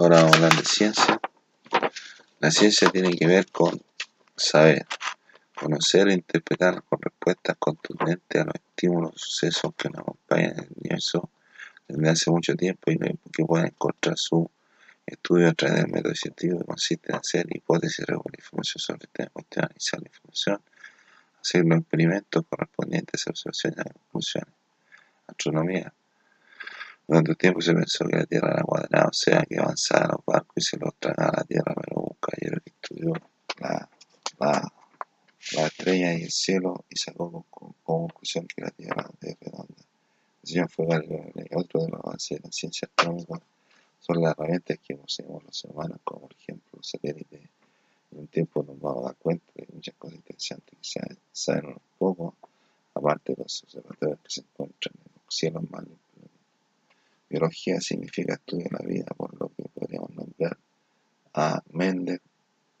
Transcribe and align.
Ahora 0.00 0.22
vamos 0.22 0.32
a 0.32 0.36
hablar 0.36 0.56
de 0.56 0.64
ciencia. 0.64 1.20
La 2.38 2.50
ciencia 2.50 2.88
tiene 2.88 3.10
que 3.10 3.26
ver 3.26 3.50
con 3.52 3.82
saber, 4.34 4.86
conocer 5.54 6.08
e 6.08 6.14
interpretar 6.14 6.82
con 6.84 7.02
respuestas 7.02 7.56
contundentes 7.58 8.40
a 8.40 8.46
los 8.46 8.54
estímulos 8.54 9.12
sucesos 9.16 9.74
que 9.76 9.90
nos 9.90 10.00
acompañan 10.00 10.52
en 10.52 10.58
el 10.60 10.68
universo 10.78 11.28
desde 11.86 12.08
hace 12.08 12.30
mucho 12.30 12.54
tiempo 12.54 12.90
y 12.90 12.98
que 12.98 13.44
pueden 13.44 13.66
encontrar 13.66 14.16
su 14.16 14.50
estudio 15.04 15.50
a 15.50 15.52
través 15.52 15.82
del 15.82 15.92
método 15.92 16.14
científico 16.14 16.60
que 16.60 16.64
consiste 16.64 17.12
en 17.12 17.18
hacer 17.18 17.46
hipótesis, 17.50 18.06
reunir 18.06 18.38
información 18.38 18.80
sobre 18.80 19.04
el 19.04 19.10
tema 19.10 19.30
analizar 19.54 20.00
la 20.00 20.08
información, 20.08 20.62
hacer 21.42 21.64
los 21.66 21.78
experimentos 21.78 22.42
correspondientes 22.48 23.26
a 23.26 23.30
observaciones 23.32 23.84
y 23.84 23.98
conclusiones. 23.98 24.54
Astronomía. 25.26 25.92
Durante 27.10 27.32
un 27.32 27.36
tiempo 27.36 27.60
se 27.60 27.74
pensó 27.74 28.06
que 28.06 28.18
la 28.18 28.24
Tierra 28.24 28.52
era 28.52 28.62
cuadrada, 28.62 29.08
o 29.08 29.12
sea, 29.12 29.42
que 29.42 29.58
avanzaba 29.58 30.12
los 30.12 30.24
barcos 30.24 30.54
y 30.58 30.60
se 30.60 30.76
los 30.76 30.94
tragaba 30.94 31.38
la 31.38 31.42
Tierra, 31.42 31.74
pero 31.74 32.02
un 32.02 32.16
caballero 32.20 32.62
que 32.64 32.70
estudió 32.70 33.12
la, 33.58 33.90
la, 34.38 34.72
la 35.56 35.66
estrella 35.66 36.14
y 36.14 36.22
el 36.22 36.30
cielo 36.30 36.84
y 36.88 36.96
sacó 36.96 37.44
como 37.50 37.74
conclusión 37.82 38.46
que 38.46 38.62
la 38.62 38.70
Tierra 38.70 39.10
es 39.22 39.36
redonda. 39.40 39.74
El 40.44 40.48
señor 40.48 40.70
fue 40.70 40.86
otro 41.56 41.80
de 41.82 41.88
los 41.88 42.00
avances 42.00 42.38
de 42.38 42.46
la 42.46 42.52
ciencia 42.52 42.86
astronómica 42.86 43.40
son 43.98 44.22
las 44.22 44.30
herramientas 44.30 44.78
que 44.78 44.94
poseemos 44.94 45.42
los 45.42 45.64
humanos, 45.64 45.98
como 46.04 46.20
por 46.20 46.32
ejemplo 46.34 46.70
los 46.74 46.88
satélites. 46.88 47.40
En 48.12 48.18
un 48.20 48.28
tiempo 48.28 48.62
nos 48.62 48.80
vamos 48.80 49.02
a 49.02 49.06
dar 49.08 49.16
cuenta 49.16 49.46
de 49.56 49.66
muchas 49.72 49.96
cosas 49.96 50.14
interesantes 50.14 50.78
que 50.80 51.16
saben 51.32 51.66
un 51.70 51.80
poco, 51.98 52.36
aparte 52.94 53.34
de 53.34 53.42
los 53.42 53.64
observatorios 53.64 54.20
que 54.20 54.30
se 54.30 54.40
encuentran 54.42 54.94
en 54.94 55.12
los 55.24 55.34
cielos 55.34 55.69
significa 57.80 58.34
estudio 58.34 58.64
de 58.64 58.78
la 58.78 58.86
vida, 58.86 59.06
por 59.16 59.38
lo 59.40 59.48
que 59.48 59.64
podríamos 59.74 60.10
nombrar 60.10 60.56
a 61.34 61.62
Mendel, 61.72 62.20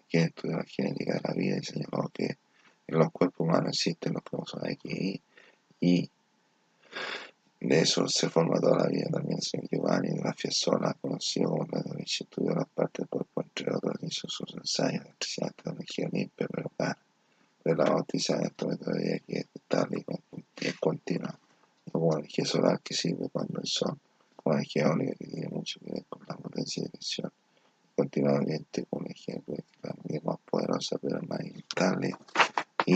quien 0.08 0.24
estudió 0.24 0.56
la 0.56 0.64
genética 0.64 1.14
de 1.14 1.20
la 1.22 1.34
vida 1.34 1.58
y 1.58 1.64
señaló 1.64 2.10
que 2.12 2.38
en 2.86 2.98
los 2.98 3.10
cuerpos 3.12 3.46
humanos 3.46 3.70
existen 3.70 4.14
los 4.14 4.22
cromosomas 4.22 4.70
X 4.70 4.92
y 4.92 5.22
Y 5.80 6.10
de 7.60 7.80
eso 7.80 8.08
se 8.08 8.30
forma 8.30 8.58
toda 8.58 8.78
la 8.78 8.86
vida. 8.86 9.06
También 9.12 9.42
señor 9.42 9.68
Giovanni 9.70 10.08
de 10.08 10.22
la 10.22 10.32
Fiessola, 10.32 10.96
conocido 10.98 11.50
como 11.50 11.66
la 11.70 11.82
de 11.82 12.04
estudió 12.04 12.54
las 12.54 12.68
partes 12.68 13.00
del 13.00 13.08
cuerpo, 13.08 13.42
entre 13.42 13.74
otros, 13.74 13.96
hizo 14.02 14.28
sus 14.28 14.54
ensayos 14.54 15.02
de 15.02 15.08
electricidad, 15.08 15.52
energía 15.66 16.08
limpia, 16.10 16.46
pero 16.50 16.70
cara. 16.76 16.98
De 17.62 17.76
la 17.76 17.84
bautiza 17.84 18.36
en 18.36 18.46
esta 18.46 18.66
metodología 18.66 19.18
que 19.26 19.38
es 19.40 19.46
estable 19.54 19.98
y 19.98 20.72
continua. 20.80 21.38
como 21.92 22.16
energía 22.16 22.46
solar 22.46 22.80
que 22.80 22.94
sirve 22.94 23.28
cuando 23.30 23.60
el 23.60 23.66
sol, 23.66 23.98
como 24.36 24.54
energía 24.54 24.84
eólica 24.84 25.14
que 25.18 25.26
tiene 25.26 25.48
mucho 25.48 25.78
que 25.80 25.92
ver 25.92 26.04
con 26.08 26.22
la 26.26 26.36
potencia 26.36 26.82
de 26.82 26.88
dirección. 26.88 27.30
Continuamente 27.94 28.86
con 28.86 29.04
energía 29.04 29.34
eléctrica, 29.46 29.94
es 30.08 30.24
más 30.24 30.38
poderosa, 30.50 30.96
pero 31.02 31.20
más 31.28 31.44
inestable 31.44 32.12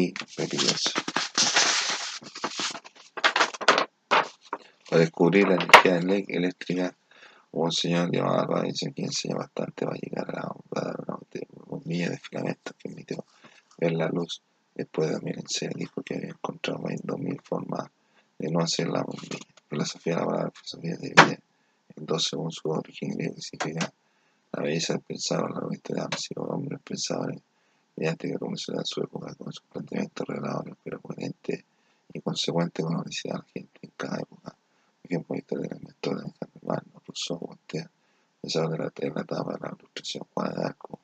y 0.05 0.13
peligrosa. 0.37 0.91
Para 4.91 5.01
descubrir 5.01 5.49
la 5.49 5.55
energía 5.55 6.25
eléctrica, 6.29 6.95
un 7.53 7.73
señor 7.73 8.11
llamado 8.11 8.47
Robinson 8.47 8.93
que 8.93 9.03
enseñó 9.03 9.37
bastante 9.37 9.87
para 9.87 9.97
llegar 9.97 10.29
a 10.39 10.53
dar 10.71 10.97
una 11.07 11.19
bombilla 11.67 12.11
de 12.11 12.19
filamentos 12.19 12.75
que 12.77 12.89
permitió 12.89 13.25
ver 13.79 13.93
la 13.93 14.09
luz. 14.09 14.43
Después 14.75 15.13
también 15.13 15.43
se 15.49 15.69
dijo 15.75 16.03
que 16.03 16.17
había 16.17 16.31
encontrado 16.31 16.81
más 16.81 16.93
de 16.93 17.03
2.000 17.05 17.43
formas 17.43 17.89
de 18.39 18.51
no 18.51 18.61
hacer 18.61 18.89
la 18.89 19.03
bombilla. 19.03 19.39
Filosofía 19.69 20.17
la 20.17 20.27
palabra 20.27 20.51
filosofía 20.51 20.97
de 20.97 21.09
vida 21.09 21.39
en 21.97 22.07
dos 22.07 22.25
según 22.25 22.51
su 22.51 22.69
origen 22.69 23.11
griego 23.11 23.35
que 23.37 23.41
significa 23.41 23.93
la 24.53 24.63
belleza 24.63 24.95
del 24.95 25.03
pensado, 25.03 25.49
la 25.49 25.61
revista 25.61 25.95
de 25.95 26.01
los 26.37 26.51
hombres 26.51 26.81
pensadores 26.83 27.41
mediante 27.97 28.29
que 28.29 28.39
comenzó 28.39 28.73
su 28.85 29.01
época 29.01 29.35
con 29.35 29.53
planteamientos 29.95 30.27
reveladores 30.27 30.75
pero 30.83 31.01
coherentes 31.01 31.65
y 32.13 32.21
consecuentes 32.21 32.85
con 32.85 32.97
la 32.97 33.03
necesidad 33.05 33.35
de 33.35 33.39
la 33.39 33.47
gente 33.53 33.81
en 33.83 33.93
cada 33.97 34.21
época. 34.21 34.57
Ejemplo, 35.05 35.37
de 35.37 35.69
de 35.69 35.69
Carmen 36.01 36.93
Rousseau, 37.07 37.39
Voltaire, 37.39 37.89
de 38.43 38.79
la 38.79 38.91
tela 38.91 39.21
etapa 39.21 39.59
la 39.61 39.77
ilustración 39.79 40.25
Juan 40.33 40.55
de 40.55 40.65
Arco, 40.65 40.99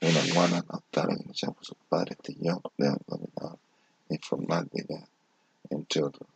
que 0.00 1.24
luchaba 1.26 1.52
por 1.52 1.64
sus 1.64 1.76
padres, 1.88 2.18
León, 2.38 2.60
Dominador, 3.06 3.58
entre 5.70 6.02
otros. 6.02 6.28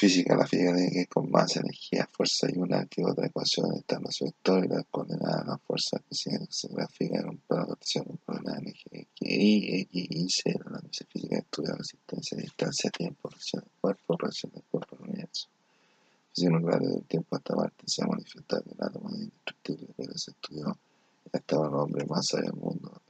Física, 0.00 0.34
la 0.34 0.46
física 0.46 0.74
tiene 0.74 0.90
que 0.90 1.06
con 1.08 1.30
más 1.30 1.54
energía, 1.58 2.08
fuerza 2.10 2.46
y 2.50 2.56
una 2.56 2.86
que 2.86 3.04
otra 3.04 3.26
ecuación 3.26 3.74
están 3.74 4.02
su 4.10 4.24
historia 4.24 4.82
condenada 4.90 5.42
a 5.42 5.44
la 5.44 5.58
fuerza 5.58 5.98
que 6.08 6.14
se 6.14 6.68
gráfica 6.68 7.20
en 7.20 7.28
un 7.28 7.36
plano 7.36 7.64
de 7.64 7.70
rotación 7.72 8.06
un 8.08 8.16
coordenada 8.16 8.60
energía 8.60 9.06
que 9.14 9.26
Y, 9.28 9.80
X, 9.82 10.06
Y, 10.10 10.30
Z, 10.30 10.70
la 10.70 10.80
física 10.80 11.36
estudia 11.36 11.74
resistencia, 11.74 12.38
distancia, 12.38 12.90
tiempo, 12.90 13.28
relación 13.28 13.60
del 13.60 13.72
cuerpo, 13.78 14.16
relación 14.16 14.52
del 14.52 14.62
cuerpo 14.70 14.96
al 14.96 15.02
universo. 15.02 15.48
Física 16.34 16.50
nuclear 16.50 16.80
de 16.80 16.92
un 16.94 17.02
tiempo 17.02 17.36
hasta 17.36 17.54
parte 17.54 17.84
se 17.84 18.02
ha 18.02 18.06
manifestado 18.06 18.62
que 18.62 18.70
el 18.70 18.82
átomo 18.82 19.10
es 19.10 19.16
indestructible, 19.16 19.86
pero 19.98 20.16
se 20.16 20.30
estudió 20.30 20.78
hasta 21.30 21.56
el 21.56 21.74
hombre 21.74 22.06
más 22.06 22.26
sabio 22.26 22.46
del 22.46 22.58
mundo. 22.58 23.02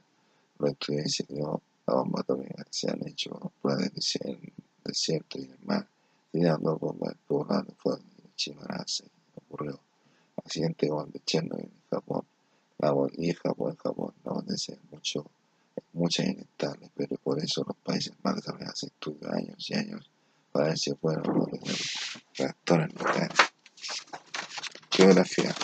Lo 0.59 0.67
estudió 0.67 1.05
y 1.05 1.09
se 1.09 1.23
creó 1.23 1.61
la 1.87 1.93
bomba 1.93 2.19
atómica, 2.19 2.65
se 2.69 2.91
han 2.91 3.07
hecho 3.07 3.53
pruebas 3.61 3.93
de 3.93 4.51
desierto 4.83 5.39
y 5.39 5.43
el 5.43 5.59
mar 5.61 5.87
bombas 6.33 7.15
pobladas 7.27 7.67
de 7.67 7.73
fuego 7.75 7.99
de 8.17 8.35
Chimarase, 8.35 9.05
ocurrió 9.35 9.79
accidente 10.37 10.87
de 10.87 11.19
Chernobyl 11.25 11.65
en 11.65 11.81
Japón, 11.89 12.25
la 12.79 12.93
y 13.13 13.33
Japón, 13.33 13.75
Japón, 13.75 14.13
la 14.23 14.33
potencia 14.33 14.73
es 14.73 14.91
mucho, 14.91 15.25
muchas 15.93 16.27
inestables, 16.27 16.89
pero 16.95 17.15
por 17.17 17.39
eso 17.39 17.63
los 17.67 17.77
países 17.77 18.13
más 18.23 18.35
desarrollados 18.35 18.83
estudian 18.83 19.35
años 19.35 19.69
y 19.69 19.73
años 19.75 20.09
para 20.51 20.67
ver 20.67 20.77
si 20.77 20.93
pueden 20.93 21.21
tener 21.21 21.77
reactores 22.35 22.93
nucleares. 22.93 23.39
Geografía. 24.89 25.55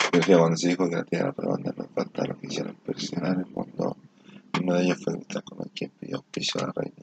Geografía 0.00 0.38
cuando 0.38 0.56
se 0.56 0.68
dijo 0.68 0.88
que 0.88 0.96
la 0.96 1.04
Tierra 1.04 1.34
redonda 1.36 1.74
no 1.76 1.84
falta 1.94 2.24
lo 2.24 2.38
que 2.38 2.46
hicieron 2.46 2.74
presionar 2.76 3.38
el 3.38 3.46
mundo, 3.46 3.96
uno 4.60 4.74
de 4.74 4.82
ellos 4.84 4.98
fue 5.04 5.14
el 5.14 5.42
con 5.44 5.68
quien 5.68 5.90
pidió 5.90 6.16
auspicio 6.16 6.60
a 6.60 6.66
la 6.66 6.72
reina 6.72 6.96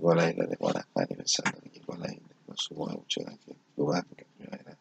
Llegó 0.00 0.12
a 0.12 0.16
la 0.16 0.30
isla 0.30 0.46
de 0.46 0.56
Guadalajara 0.56 1.06
pensando 1.14 1.60
que 1.60 1.68
llegó 1.68 1.92
a 1.92 1.98
la 1.98 2.10
isla 2.10 2.34
con 2.46 2.56
su 2.56 2.74
mucho 2.74 3.20
en 3.20 3.28
aquel 3.28 3.56
lugar 3.76 4.02
de 4.06 4.16
la 4.16 4.28
primavera. 4.34 4.78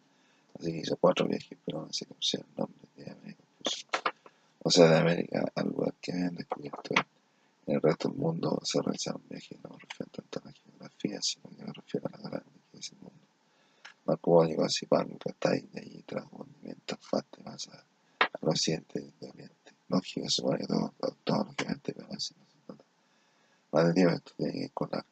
Así 0.57 0.71
que 0.71 0.77
hizo 0.77 0.95
cuatro 0.95 1.27
viajes, 1.27 1.57
pero 1.65 1.81
no 1.81 1.91
se 1.91 2.05
conocía 2.05 2.39
el 2.39 2.55
nombre 2.55 2.87
de 2.95 3.11
América. 3.11 3.43
Pues, 3.61 3.85
o 4.63 4.71
sea, 4.71 4.87
de 4.87 4.97
América 4.97 5.51
al 5.53 5.67
lugar 5.67 5.93
que 5.99 6.13
habían 6.13 6.35
descubierto 6.35 6.95
en 7.67 7.75
el 7.75 7.81
resto 7.81 8.07
del 8.07 8.17
mundo 8.17 8.61
se 8.63 8.81
realizaron 8.81 9.21
viajes, 9.29 9.57
no 9.61 9.71
me 9.71 9.79
refiero 9.79 10.09
tanto 10.09 10.39
a 10.39 10.45
la 10.45 10.53
geografía, 10.53 11.21
sino 11.21 11.49
que 11.49 11.65
me 11.65 11.73
refiero 11.73 12.07
a 12.07 12.11
la 12.11 12.29
grande 12.29 12.59
que 12.71 12.77
es 12.77 12.91
el 12.93 12.99
mundo. 12.99 13.25
Marco 14.05 14.45
llegó 14.45 14.63
a 14.63 14.69
Zipán, 14.69 15.17
Catay, 15.17 15.67
de 15.73 15.81
allí 15.81 16.01
trajo 16.03 16.45
alimentos 16.45 16.97
fácil 17.01 17.43
más 17.43 17.67
al 17.67 18.47
occidente 18.47 19.01
del 19.19 19.31
oriente. 19.31 19.73
Lógico, 19.89 20.29
supone 20.29 20.59
que 20.59 20.67
todo, 20.67 20.93
todo, 21.25 21.43
lógicamente, 21.43 21.93
pero 21.93 22.07
así 22.13 22.33
no 22.39 22.49
más 23.71 23.85
de 23.85 23.93
Dios 23.93 24.13
esto 24.13 24.73
con 24.73 24.89
la 24.91 25.03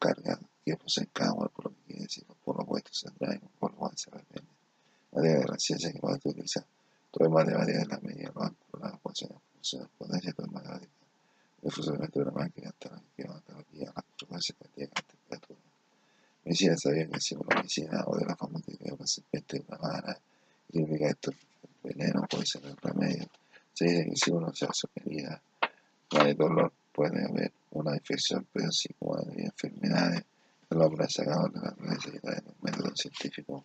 que 0.67 0.77
posee 0.77 1.07
cada 1.13 1.33
uno, 1.33 1.49
por 1.49 1.65
lo 1.65 1.71
que 1.71 1.83
quiere 1.83 2.01
decir, 2.03 2.25
por 2.43 2.57
lo 2.57 2.63
opuestos 2.63 2.99
se 2.99 3.09
atraen, 3.09 3.41
por 3.59 3.71
lo 3.71 3.77
cual 3.77 3.93
se 3.95 4.11
repelen. 4.11 4.49
La 5.11 5.21
idea 5.21 5.39
de 5.39 5.45
la 5.45 5.57
ciencia 5.57 5.91
que 5.91 5.99
más 6.01 6.17
utiliza 6.17 6.65
todo 7.11 7.25
el 7.25 7.33
matemática 7.33 7.79
de 7.79 7.85
la 7.85 7.99
medida, 7.99 8.31
los 8.35 8.43
ángulos, 8.43 8.81
las 8.81 8.93
ecuaciones, 8.95 9.37
funciones, 9.53 9.89
potencia, 9.97 10.33
todo 10.33 10.47
el 11.63 11.71
funcionamiento 11.71 12.19
de 12.19 12.25
la 12.25 12.31
máquina, 12.31 12.69
hasta 12.69 12.89
la 12.89 13.01
geometría, 13.15 13.93
las 13.95 14.05
frecuencias 14.17 14.57
cardíacas, 14.59 15.03
la 15.03 15.13
temperatura. 15.13 15.59
Medicina 16.43 16.77
sabía 16.77 17.07
que 17.07 17.19
si 17.19 17.35
una 17.35 17.55
medicina 17.55 18.03
o 18.05 18.17
de 18.17 18.25
la 18.25 18.35
farmacéutica 18.35 18.85
de 18.85 18.93
una 18.93 19.07
serpiente 19.07 19.59
de 19.59 19.65
una 19.67 19.77
vara, 19.77 20.19
significa 20.71 21.09
esto, 21.09 21.31
el 21.31 21.95
veneno 21.95 22.27
puede 22.29 22.45
ser 22.45 22.65
el 22.65 22.77
remedio. 22.77 23.25
Se 23.73 23.85
dice 23.85 24.05
que 24.05 24.15
si 24.15 24.31
uno 24.31 24.53
se 24.53 24.65
hace 24.65 24.87
herida, 24.95 25.41
no 26.11 26.21
hay 26.21 26.33
dolor, 26.33 26.73
puede 26.93 27.23
haber 27.23 27.53
una 27.71 27.95
infección, 27.95 28.45
pero 28.51 28.71
sí 28.71 28.89
como 28.99 29.17
hay 29.17 29.45
enfermedades. 29.45 30.23
Sacado 30.69 31.47
de 31.47 31.61
la 31.61 32.43
métodos 32.61 32.99
científicos 32.99 33.63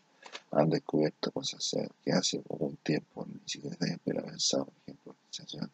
han 0.52 0.70
descubierto 0.70 1.32
cosas 1.32 1.76
que 2.04 2.12
hace 2.12 2.40
un 2.46 2.76
tiempo 2.76 3.26
ni 3.26 3.40
siquiera 3.44 3.76
se 3.76 3.99
había 4.06 4.22
pensado, 4.22 4.66
por 4.66 4.75
ejemplo, 4.82 5.12
la 5.12 5.32
sensación 5.32 5.72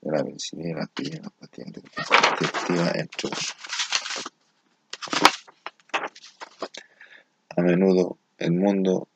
de 0.00 0.10
la 0.10 0.24
penicilina, 0.24 0.78
la 0.78 0.88
las 0.96 1.32
pastillas 1.32 1.72
de 1.72 3.00
entre 3.00 3.28
otros. 3.28 3.54
A 7.50 7.60
menudo 7.60 8.18
el 8.38 8.52
mundo 8.52 9.08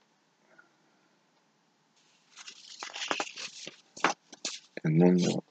el 4.83 4.93
mundo 4.93 5.43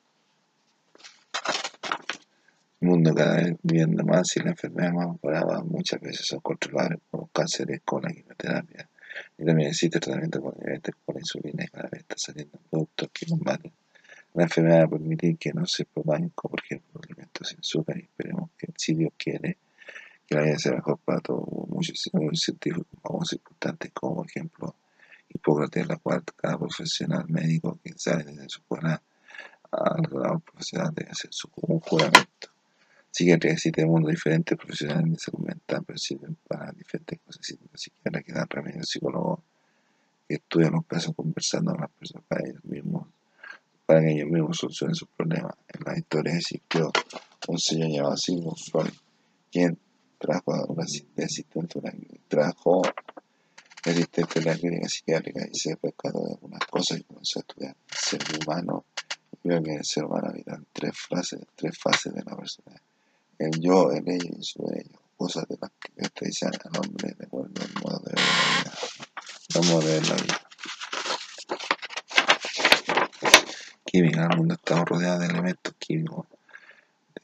mundo 3.05 3.23
cada 3.23 3.35
vez 3.35 3.55
viviendo 3.61 4.03
más 4.03 4.35
y 4.35 4.39
la 4.39 4.51
enfermedad 4.51 4.91
más 4.93 5.21
grave 5.21 5.63
muchas 5.63 6.01
veces 6.01 6.25
son 6.25 6.39
controlables 6.39 6.99
por 7.09 7.29
cánceres 7.31 7.81
con 7.85 8.01
la 8.01 8.09
quimioterapia 8.09 8.89
Y 9.37 9.45
también 9.45 9.69
existe 9.69 9.99
tratamiento 9.99 10.41
con 10.41 10.55
diabetes 10.57 10.95
por 11.05 11.15
insulina 11.15 11.63
y 11.63 11.67
cada 11.67 11.89
vez 11.89 12.01
está 12.01 12.15
saliendo 12.17 12.59
productos 12.69 13.09
que 13.13 13.27
combaten 13.27 13.71
la 14.33 14.43
enfermedad 14.43 14.81
a 14.81 14.87
permitir 14.87 15.37
que 15.37 15.53
no 15.53 15.65
se 15.67 15.85
propaguen 15.85 16.29
como 16.29 16.51
por 16.51 16.61
ejemplo 16.63 16.99
alimentos 17.03 17.47
sin 17.47 17.59
azúcar 17.59 17.97
y 17.97 18.01
esperemos 18.01 18.49
que 18.57 18.67
si 18.75 18.95
Dios 18.95 19.13
quiere 19.17 19.57
que 20.25 20.35
la 20.35 20.41
vida 20.41 20.57
sea 20.57 20.73
mejor 20.73 20.97
para 20.97 21.19
todos. 21.19 21.45
Muchos 21.69 21.99
científicos 22.33 22.87
famosos 23.03 23.33
importantes 23.33 23.91
como 23.93 24.15
por 24.15 24.27
ejemplo 24.27 24.75
Hipócrates, 25.29 25.87
la 25.87 25.97
cual 25.97 26.23
cada 26.35 26.57
profesional 26.57 27.25
médico 27.27 27.79
que 27.83 27.93
sale 27.97 28.23
desde 28.23 28.49
su 28.49 28.59
escuela 28.61 29.01
al 29.71 30.41
profesional 30.41 30.93
debe 30.93 31.11
hacer 31.11 31.31
su 31.31 31.49
juramento. 31.49 32.54
Que 33.17 33.31
existe 33.31 33.85
mundo 33.85 34.09
diferentes 34.09 34.57
profesionales 34.57 35.09
de 35.13 35.19
salud 35.19 35.45
mental, 35.47 35.85
pero 35.87 35.97
sirven 35.97 36.35
para 36.49 36.73
diferentes 36.73 37.17
cosas. 37.25 37.57
Ni 37.71 37.77
siquiera 37.77 38.21
que 38.21 38.33
dan 38.33 38.49
remedios 38.49 38.89
psicólogos 38.89 39.39
que 40.27 40.35
estudian 40.35 40.73
los 40.73 40.85
casos 40.85 41.15
conversando 41.15 41.71
con 41.71 41.81
las 41.81 41.91
personas 41.91 42.25
para 42.27 42.45
ellos 42.45 42.65
mismos, 42.65 43.07
para 43.85 44.01
que 44.01 44.11
ellos 44.11 44.27
mismos 44.29 44.57
solucionen 44.57 44.95
sus 44.95 45.07
problemas. 45.15 45.53
En 45.69 45.85
la 45.85 45.97
historia 45.97 46.35
existió 46.35 46.91
un 47.47 47.57
señor 47.57 47.89
llamado 47.89 48.17
Sigmund 48.17 48.57
Freud, 48.69 48.93
quien 49.49 49.79
trajo 50.17 50.65
una 50.67 50.83
asistente, 50.83 51.79
una, 51.79 51.93
trajo 52.27 52.81
asistente 53.85 54.41
de 54.41 54.45
la 54.45 54.57
clínica 54.57 54.89
psiquiátrica 54.89 55.47
y 55.49 55.57
se 55.57 55.77
percató 55.77 56.21
de 56.21 56.33
algunas 56.33 56.65
cosas 56.65 56.99
y 56.99 57.03
comenzó 57.03 57.39
a 57.39 57.43
estudiar 57.43 57.75
el 57.89 57.97
ser 57.97 58.21
humano 58.41 58.83
y 59.41 59.63
que 59.63 59.75
el 59.75 59.85
ser 59.85 60.03
humano 60.03 60.27
habita 60.31 60.59
tres, 60.73 60.91
fases, 60.97 61.39
tres 61.55 61.77
fases 61.81 62.13
de 62.13 62.21
la 62.23 62.35
persona. 62.35 62.75
El 63.37 63.59
yo, 63.59 63.91
el 63.91 64.07
ello 64.07 64.29
y 64.37 64.43
su 64.43 64.63
ello, 64.73 64.99
cosas 65.17 65.47
de 65.47 65.57
las 65.61 65.71
que 65.79 65.93
caracterizan 65.93 66.51
al 66.63 66.79
hombre 66.81 67.13
de 67.17 67.25
acuerdo 67.25 67.61
al 67.61 67.83
modo 67.83 67.99
de 68.05 68.13
ver 68.13 68.23
la 68.25 69.61
vida. 69.61 69.71
Modo 69.73 69.81
de 69.81 69.93
ver 69.93 70.07
la 70.07 70.15
vida. 70.15 70.41
Química, 73.85 74.27
el 74.29 74.37
mundo 74.37 74.55
está 74.55 74.83
rodeado 74.83 75.19
de 75.19 75.27
elementos 75.27 75.73
químicos 75.79 76.25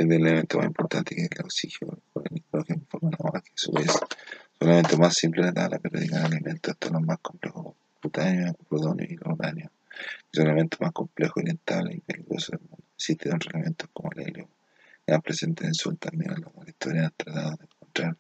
el 0.01 0.11
elemento 0.13 0.57
más 0.57 0.67
importante 0.67 1.15
que 1.15 1.23
es 1.23 1.29
el 1.31 1.45
oxígeno, 1.45 1.97
el 2.15 2.33
nitrógeno 2.33 2.81
forma 2.89 3.09
una 3.19 3.41
que 3.41 3.49
a 3.49 3.53
su 3.55 3.71
vez 3.71 3.91
son 3.91 4.07
elementos 4.61 4.99
más 4.99 5.15
simples 5.15 5.45
de 5.45 5.51
la 5.51 5.53
tabla 5.53 5.79
periódica 5.79 6.19
de 6.19 6.25
elementos 6.25 6.71
hasta 6.71 6.89
los 6.89 7.01
más 7.01 7.19
complejos, 7.19 7.75
plutonio, 7.99 8.53
plutonio 8.67 9.07
y 9.09 9.17
uranio, 9.23 9.71
que 10.31 10.37
son 10.37 10.47
elementos 10.47 10.79
más 10.81 10.91
complejos, 10.91 11.43
inestables 11.43 11.97
y 11.97 12.01
peligrosos 12.01 12.51
del 12.51 12.61
mundo. 12.61 12.83
Existen 12.95 13.35
otros 13.35 13.53
elementos 13.53 13.89
como 13.93 14.11
el 14.11 14.19
helio, 14.27 14.49
presentes 15.19 15.63
en 15.63 15.69
el 15.69 15.75
Sol 15.75 15.97
también, 15.97 16.31
a 16.31 16.37
lo 16.37 16.51
la 16.63 16.69
historia 16.69 17.05
han 17.05 17.13
tratado 17.17 17.57
de 17.57 17.65
encontrar 17.65 18.17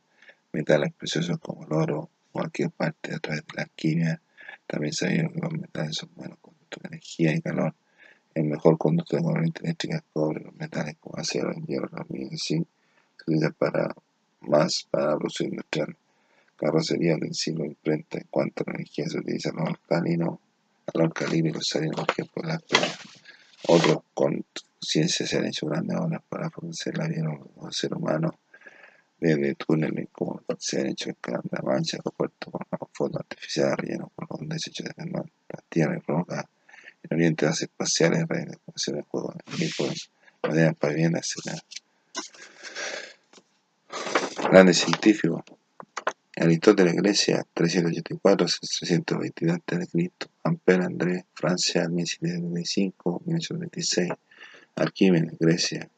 metales 0.51 0.93
preciosos 0.93 1.39
como 1.39 1.65
el 1.65 1.73
oro, 1.73 2.09
cualquier 2.31 2.71
parte 2.71 3.15
a 3.15 3.19
través 3.19 3.41
de 3.47 3.53
la 3.55 3.63
alquimia. 3.63 4.21
También 4.67 4.93
sabemos 4.93 5.33
que 5.33 5.39
los 5.39 5.53
metales 5.53 5.95
son 5.95 6.09
buenos 6.15 6.37
conductores 6.39 6.83
de 6.83 6.95
energía 6.95 7.33
y 7.33 7.41
calor 7.41 7.73
el 8.33 8.45
mejor 8.45 8.77
conducto 8.77 9.17
de 9.17 9.23
corriente 9.23 9.61
eléctrica 9.63 9.97
es 9.97 10.03
cobre, 10.13 10.41
los 10.41 10.55
metales 10.55 10.95
como 10.99 11.17
acero, 11.17 11.51
el 11.51 11.65
hierro, 11.65 11.89
y 12.09 12.37
zinc 12.37 12.65
se 13.17 13.23
utilizan 13.23 13.53
para 13.53 13.93
más 14.41 14.87
para 14.89 15.17
producción 15.17 15.49
industrial. 15.49 15.97
Carrocería, 16.55 17.15
utensilio, 17.15 17.65
imprenta. 17.65 18.19
En 18.19 18.27
cuanto 18.29 18.63
a 18.63 18.71
la 18.71 18.75
energía, 18.75 19.07
se 19.07 19.19
utiliza 19.19 19.51
los 19.51 19.67
alcalinos, 19.67 20.39
los 20.93 21.03
alcalinos 21.03 21.49
y 21.49 21.53
los 21.53 21.67
salinos, 21.67 22.05
por 22.33 22.45
las 22.45 22.63
Otros 23.67 23.99
con 24.13 24.45
ciencia 24.81 25.25
se 25.27 25.37
han 25.37 25.45
hecho 25.45 25.67
grandes 25.67 25.97
obras 25.97 26.21
para 26.27 26.49
fornecer 26.49 26.97
la 26.97 27.07
vida 27.07 27.27
al 27.61 27.73
ser 27.73 27.93
humano, 27.93 28.39
desde 29.19 29.55
túneles 29.55 30.07
como 30.11 30.41
se 30.57 30.81
han 30.81 30.87
hecho 30.87 31.09
en 31.09 31.15
la 31.51 31.61
Mancha, 31.61 31.97
aeropuertos 31.97 32.51
con 32.51 32.89
fotos 32.91 33.19
artificiales 33.21 33.77
rellenos 33.77 34.09
con 34.15 34.49
desechos 34.49 34.87
de 34.95 35.05
la 35.11 35.23
tierra 35.69 35.95
y 35.95 35.99
roca 35.99 36.49
en 37.03 37.15
Oriente 37.15 37.45
las 37.45 37.61
espaciales, 37.61 38.27
redes 38.27 38.57
de 38.87 39.01
juegos 39.03 39.35
agrícolas, 39.45 40.11
maderas 40.43 40.75
para 40.75 40.93
viviendas, 40.93 41.33
etc. 41.35 41.59
Grandes 44.49 44.77
científicos. 44.77 45.43
Aristóteles, 46.35 46.95
Grecia, 46.95 47.45
384, 47.53 48.47
322 48.79 49.57
a.C. 49.57 50.11
Ampère, 50.43 50.85
André, 50.85 51.25
Francia, 51.33 51.87
1795, 51.87 53.21
1826. 53.25 54.09
Arquímedes, 54.75 55.37
Grecia, 55.39 55.89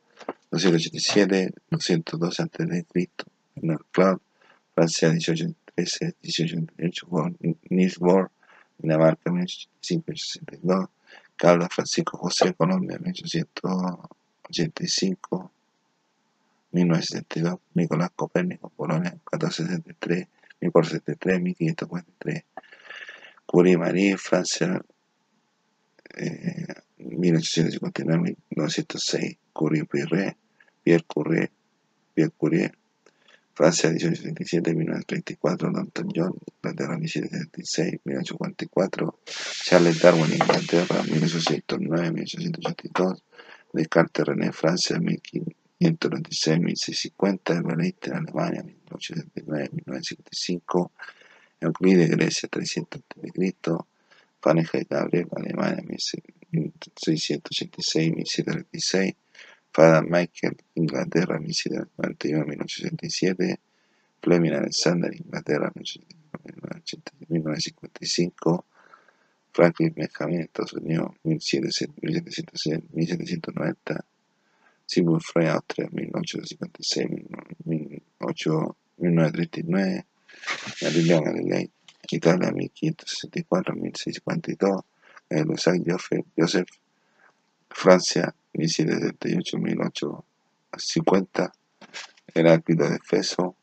287, 0.51 1.53
202 1.69 2.39
a.C. 2.39 3.09
Bernard 3.55 3.85
Cloud, 3.91 4.21
Francia, 4.73 5.09
1813, 5.09 6.15
1828. 6.21 7.07
Niels 7.69 7.97
Bohr, 7.97 8.31
Dinamarca, 8.77 9.31
1865, 9.31 10.89
Carlos 11.35 11.67
Francisco 11.69 12.17
José, 12.17 12.53
Colombia, 12.53 12.97
1885, 12.99 15.51
1972, 16.71 17.59
Nicolás 17.73 18.11
Copérnico, 18.15 18.69
Polonia, 18.69 19.11
1473, 19.11 20.27
1473, 20.61 21.41
1543, 21.41 22.45
Curie 23.45 23.77
Marie, 23.77 24.15
Francia, 24.17 24.81
eh, 26.15 26.65
1859, 27.17 28.35
1906, 28.49 29.37
Curie 29.53 29.85
Pierre, 29.85 30.37
Pierre 30.83 31.05
Curie, 31.07 31.51
Pierre 32.13 32.31
Curie, 32.39 32.71
Francia 33.53 33.89
1877, 33.89 34.73
1934, 34.73 35.71
Danton 35.71 36.09
John, 36.13 36.33
Inglaterra 36.55 36.97
1776, 36.97 38.01
1844, 38.03 39.19
Charles 39.63 40.01
Darwin, 40.01 40.33
Inglaterra 40.33 41.03
1809, 41.03 42.11
1882, 42.11 43.23
Descartes 43.73 44.25
René, 44.25 44.51
Francia 44.51 44.99
1596, 44.99 46.59
1650, 46.59 47.53
Albert 47.53 48.07
en 48.07 48.13
Alemania 48.13 48.63
1879, 48.63 49.69
1955, 49.71 50.91
Euclides 51.61 52.09
Grecia 52.09 52.49
300 52.49 53.01
a.C., 53.01 53.55
Fahrenheit 54.41 54.89
Gabriel, 54.89 55.27
Alemania 55.35 55.83
1686, 56.53 58.13
1736, 58.15 59.15
Fada 59.71 60.03
Michael, 60.03 60.55
Inglaterra, 60.75 61.39
1791-1867, 61.39 63.57
Fleming 64.21 64.53
Alexander, 64.53 65.11
Inglaterra, 65.11 65.71
1955, 65.73 68.63
Franklin 69.51 69.93
Benjamin, 69.95 70.41
Estados 70.41 70.73
Unidos, 70.73 71.09
1790, 71.23 74.05
Sigmund 74.85 75.23
Freud, 75.23 75.49
Austria, 75.49 75.89
1856, 75.91 77.07
1939, 77.65 80.05
Galileo 80.81 81.21
Galilei, 81.21 81.71
Italia, 82.11 82.51
1564, 82.51 83.73
1652, 83.73 84.83
Joseph, 85.85 86.25
Joseph, 86.37 86.69
Francia, 87.69 88.33
1778-1850, 88.53 91.51
Heráclito 92.33 92.89
de 92.89 92.95
Efeso, 92.95 93.55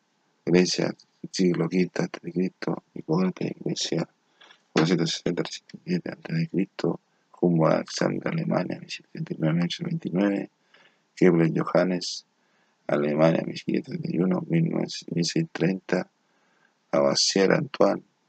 Grecia, 0.45 0.95
siglo 1.31 1.69
V 1.69 1.91
a.C., 1.95 2.53
Hipócrates, 2.95 3.53
Grecia, 3.65 4.07
460-307 4.75 6.03
a.C., 6.07 6.69
Humboldt, 7.41 7.75
Alexander, 7.75 8.29
Alemania, 8.29 8.81
1729-1829, 9.15 10.49
Kepler, 11.17 11.51
Johannes, 11.53 12.25
Alemania, 12.87 13.43
1731, 13.45 14.41
1630, 14.49 16.07
Lavoisier, 16.93 17.53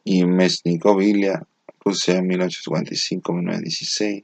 Y 0.03 0.25
Mesnikov 0.25 1.01
Ilya, 1.01 1.41
Rusia, 1.83 2.21
1845-1916. 2.21 4.23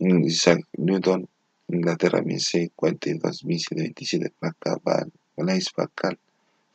Isaac 0.00 0.60
Newton, 0.76 1.28
Inglaterra, 1.68 2.20
1642-1727. 2.20 4.32
Pascal, 4.40 5.12
Blaise 5.36 5.70
Pascal, 5.74 6.16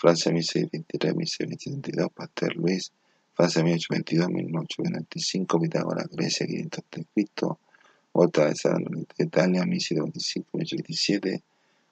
Francia 0.03 0.33
1623, 0.33 1.15
1672, 1.15 2.11
Pasteur 2.13 2.57
Luis, 2.57 2.91
Francia 3.33 3.63
1822, 3.63 4.27
1895, 4.27 5.61
Pitágoras, 5.61 6.09
Grecia 6.11 6.45
503 6.45 7.05
Cristo, 7.13 7.59
Volta 8.11 8.49
de 8.49 8.53
San 8.53 8.83
Italia 9.17 9.65
1725, 9.65 10.49
1827, 10.51 11.43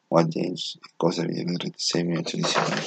Juan 0.10 0.30
James, 0.30 0.78
Escocia 0.86 1.24
1836, 1.24 2.06
1819. 2.06 2.82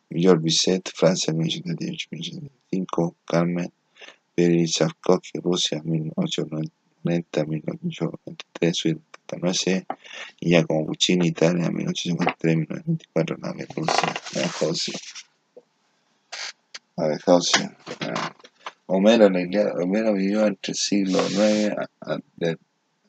George 0.10 0.44
Bizet, 0.44 0.90
Francia, 0.94 1.34
1898-1895, 1.34 3.16
Carmen, 3.26 3.72
Tchaikovsky, 4.36 5.40
Rusia, 5.40 5.82
1890-1993, 5.84 8.74
Suite 8.74 9.02
9 9.38 9.86
y 10.40 10.50
Giacomo 10.50 10.88
Puccini, 10.88 11.28
Italia, 11.28 11.70
1853-1924, 11.70 13.38
Nave 13.40 13.68
Rusia, 13.76 14.14
José. 14.60 14.94
A 16.98 17.08
ver, 17.08 17.22
José. 17.22 17.70
Homero, 18.92 19.28
Homero 19.28 20.14
vivió 20.14 20.48
entre 20.48 20.72
el 20.72 20.76
siglo 20.76 21.20
IX, 21.30 21.76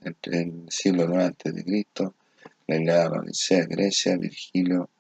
entre 0.03 0.43
el 0.43 0.67
siglo 0.69 1.05
IX 1.05 1.25
antes 1.25 1.55
de 1.55 1.65
Cristo, 1.65 2.17
la 2.67 2.77
Ilíada, 2.77 3.09
la 3.09 3.21
Odisea, 3.21 3.65
Grecia, 3.65 4.19
Virgilio, 4.19 4.91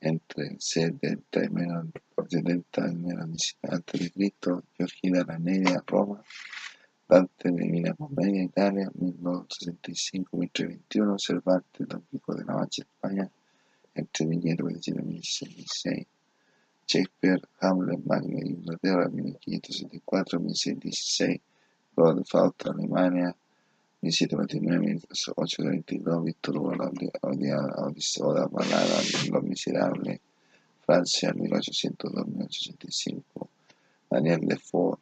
entre 0.00 0.46
el 0.46 0.60
70 0.60 1.44
y 1.44 1.48
menos, 1.48 1.86
70 2.28 2.88
y 2.88 2.94
menos 2.94 3.56
antes 3.62 4.00
de 4.00 4.12
Cristo, 4.12 4.62
Georgina 4.76 5.24
la 5.26 5.40
Negra, 5.40 5.82
Roma, 5.84 6.22
Dante 7.08 7.50
Divina 7.50 7.94
Comedia, 7.94 8.44
Italia, 8.44 8.88
1265-1321, 8.94 11.18
Cervantes, 11.18 11.88
Don 11.88 12.02
Pico 12.02 12.36
de 12.36 12.44
la 12.44 12.54
Mancha, 12.54 12.82
España, 12.82 13.28
entre 13.92 14.24
1527 14.24 15.00
y 15.00 15.04
1616, 15.04 16.06
Shakespeare, 16.88 17.40
Hamlet, 17.60 18.00
Magna, 18.06 18.40
Inglaterra, 18.40 19.10
1574-1616, 19.10 21.40
Lord 21.96 22.16
de 22.16 22.24
Fausto, 22.24 22.70
Alemania, 22.70 23.36
1729-1832, 24.00 26.24
Víctor 26.24 26.56
Hugo, 26.56 26.74
la 26.74 26.86
Odisea, 26.86 28.46
Balada, 28.50 29.02
Los 29.30 29.42
Miserables, 29.42 30.18
Francia, 30.86 31.34
1802-1885, 31.34 33.22
Daniel 34.10 34.40
Defoe, 34.46 34.96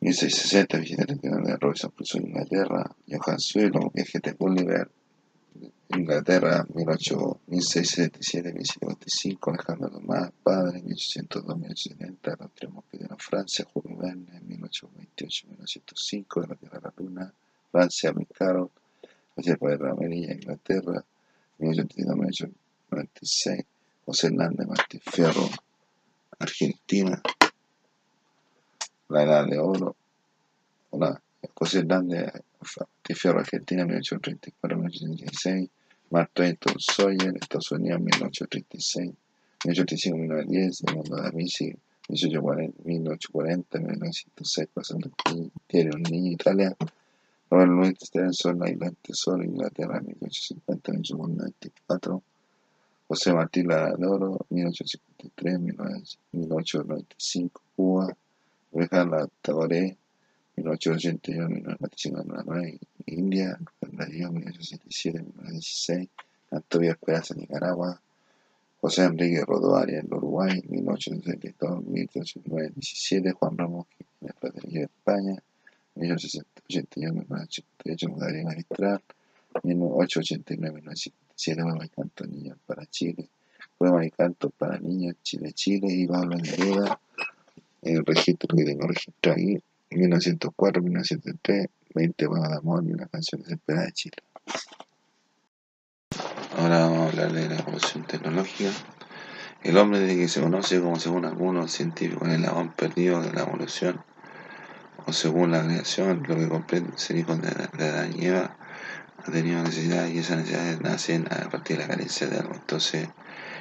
1660, 0.00 0.78
Vigilante 0.80 1.14
de 1.14 1.56
Robinson 1.56 1.92
Crusoe, 1.92 2.20
Inglaterra, 2.20 2.94
Johann 3.08 3.40
Suelo, 3.40 3.90
Viaje 3.94 4.18
de 4.18 4.32
Gulliver, 4.32 4.90
Inglaterra, 5.88 6.64
1677-1755, 6.68 9.52
Alejandro 9.52 9.90
Tomás, 9.90 10.30
Padre, 10.42 10.82
1802-1870, 10.82 12.36
Los 12.38 12.54
Tres 12.54 12.70
Mosqueteros, 12.70 13.22
Francia, 13.22 13.66
Julio 13.72 13.96
Verne, 13.96 14.42
1828-1905, 14.42 16.42
De 16.42 16.48
la 16.48 16.54
Tierra 16.54 16.78
a 16.78 16.82
la 16.82 16.92
Luna, 16.96 17.32
Francia, 17.72 18.12
Micaro, 18.12 18.70
José 19.34 19.56
Padre 19.56 19.90
Amarilla, 19.90 20.32
Inglaterra, 20.32 21.04
1832-1896, 21.58 23.64
José 24.06 24.28
Hernández 24.28 24.68
Martín 24.68 25.00
Fierro, 25.00 25.50
Argentina, 26.38 27.20
La 29.08 29.24
Edad 29.24 29.46
de 29.46 29.58
Oro, 29.58 29.96
Hola, 30.90 31.20
José 31.54 31.80
Hernández 31.80 32.32
Martín 32.60 33.16
Fierro, 33.16 33.40
Argentina, 33.40 33.86
1834-1886, 33.86 35.70
Mark 36.10 36.30
Twain, 36.34 36.58
Sawyer, 36.78 37.34
Estados 37.40 37.72
Unidos, 37.72 38.00
1836, 38.00 39.12
1835-1910, 39.64 40.88
El 40.88 40.94
Mundo 40.94 41.16
de 41.16 41.28
Amici, 41.28 41.74
1840-1906, 42.08 44.68
Pasando 44.74 45.10
Diario 45.68 45.92
Un 45.94 46.02
Niño, 46.02 46.32
Italia, 46.32 46.76
Robert 47.50 47.70
Louis 47.70 47.94
Stevenson, 47.98 48.58
La 48.58 48.70
Isla 48.70 48.86
del 48.86 48.96
Tesoro, 48.96 49.42
Inglaterra, 49.42 50.02
1850-1894, 50.02 52.22
José 53.08 53.32
Martí 53.32 53.62
Ladoro, 53.62 54.46
1853-1895, 54.50 57.50
Cuba, 57.74 58.14
Rejan 58.72 59.10
Taboré, 59.40 59.96
1881-1995, 60.56 62.78
India, 63.06 63.58
Darío, 63.80 64.30
1877-1916, 64.30 66.08
Antonio 66.50 66.90
Esperanza, 66.92 67.34
Nicaragua, 67.34 68.00
José 68.80 69.04
Enrique 69.04 69.44
Rodoaria, 69.44 70.00
en 70.00 70.12
Uruguay, 70.12 70.60
1872-1897, 70.68 73.32
Juan 73.34 73.58
Ramos, 73.58 73.86
en 74.20 74.28
el 74.28 74.34
Patricio 74.34 74.80
de 74.80 74.86
España, 74.86 75.40
1881-1988, 75.96 78.16
Darío 78.16 78.44
Magistral, 78.44 79.02
1889-1957, 79.62 81.62
Poema 81.62 81.84
y 81.84 81.88
Canto 81.88 82.24
Niños 82.26 82.58
para 82.66 82.86
Chile, 82.86 83.28
Poema 83.76 84.06
y 84.06 84.10
Canto 84.10 84.50
para 84.50 84.78
Niños 84.78 85.16
Chile, 85.22 85.52
Chile, 85.52 85.88
y 85.90 86.06
Pablo 86.06 86.36
Neruda, 86.36 87.00
en 87.82 87.96
el 87.96 88.04
registro 88.04 88.54
que 88.56 88.64
tengo 88.64 88.86
registrado 88.86 89.38
ahí, 89.90 89.98
1904-1903, 89.98 91.68
20 91.94 92.26
poemas 92.26 92.50
de 92.50 92.56
amor 92.56 92.84
y 92.86 92.92
una 92.92 93.06
canción 93.06 93.42
desesperada 93.42 93.86
de 93.86 93.92
Chile. 93.92 94.16
Ahora 96.56 96.80
vamos 96.80 96.98
a 96.98 97.08
hablar 97.08 97.32
de 97.32 97.48
la 97.48 97.56
evolución 97.56 98.04
tecnológica. 98.04 98.70
El 99.62 99.76
hombre 99.76 100.00
desde 100.00 100.16
que 100.16 100.28
se 100.28 100.40
conoce 100.40 100.80
como 100.80 100.98
según 100.98 101.24
algunos 101.24 101.70
científicos 101.70 102.28
el 102.28 102.36
eslabón 102.36 102.72
perdido 102.72 103.22
de 103.22 103.32
la 103.32 103.42
evolución, 103.42 104.02
o 105.06 105.12
según 105.12 105.52
la 105.52 105.62
creación, 105.64 106.24
lo 106.26 106.36
que 106.36 106.48
comprende 106.48 106.92
ser 106.96 107.16
hijo 107.16 107.36
de, 107.36 107.50
de 107.50 107.84
Adán 107.88 108.12
y 108.16 108.26
Eva, 108.26 108.56
ha 109.18 109.30
tenido 109.30 109.62
necesidades 109.62 110.14
y 110.14 110.18
esas 110.18 110.38
necesidades 110.38 110.80
nacen 110.80 111.26
a 111.30 111.48
partir 111.50 111.76
de 111.76 111.82
la 111.82 111.88
carencia 111.88 112.26
de 112.26 112.38
algo. 112.38 112.54
Entonces, 112.54 113.08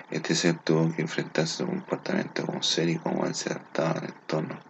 este 0.10 0.36
ser 0.36 0.58
tuvo 0.60 0.94
que 0.94 1.02
enfrentarse 1.02 1.64
a 1.64 1.66
su 1.66 1.68
comportamiento 1.68 2.46
como 2.46 2.64
ser 2.64 2.90
y 2.90 2.98
como 2.98 3.26
él 3.26 3.36
se 3.36 3.50
adaptaba 3.50 3.92
al 3.92 4.06
entorno. 4.06 4.69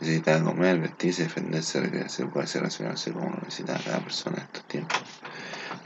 Necesitaba 0.00 0.44
comer, 0.44 0.80
vestirse, 0.80 1.22
defenderse, 1.24 1.80
recrearse, 1.80 2.26
poderse 2.26 2.58
relacionarse 2.58 3.12
como 3.12 3.30
lo 3.30 3.36
necesitaba 3.36 3.80
cada 3.84 4.00
persona 4.00 4.38
en 4.38 4.42
estos 4.44 4.64
tiempos. 4.64 5.02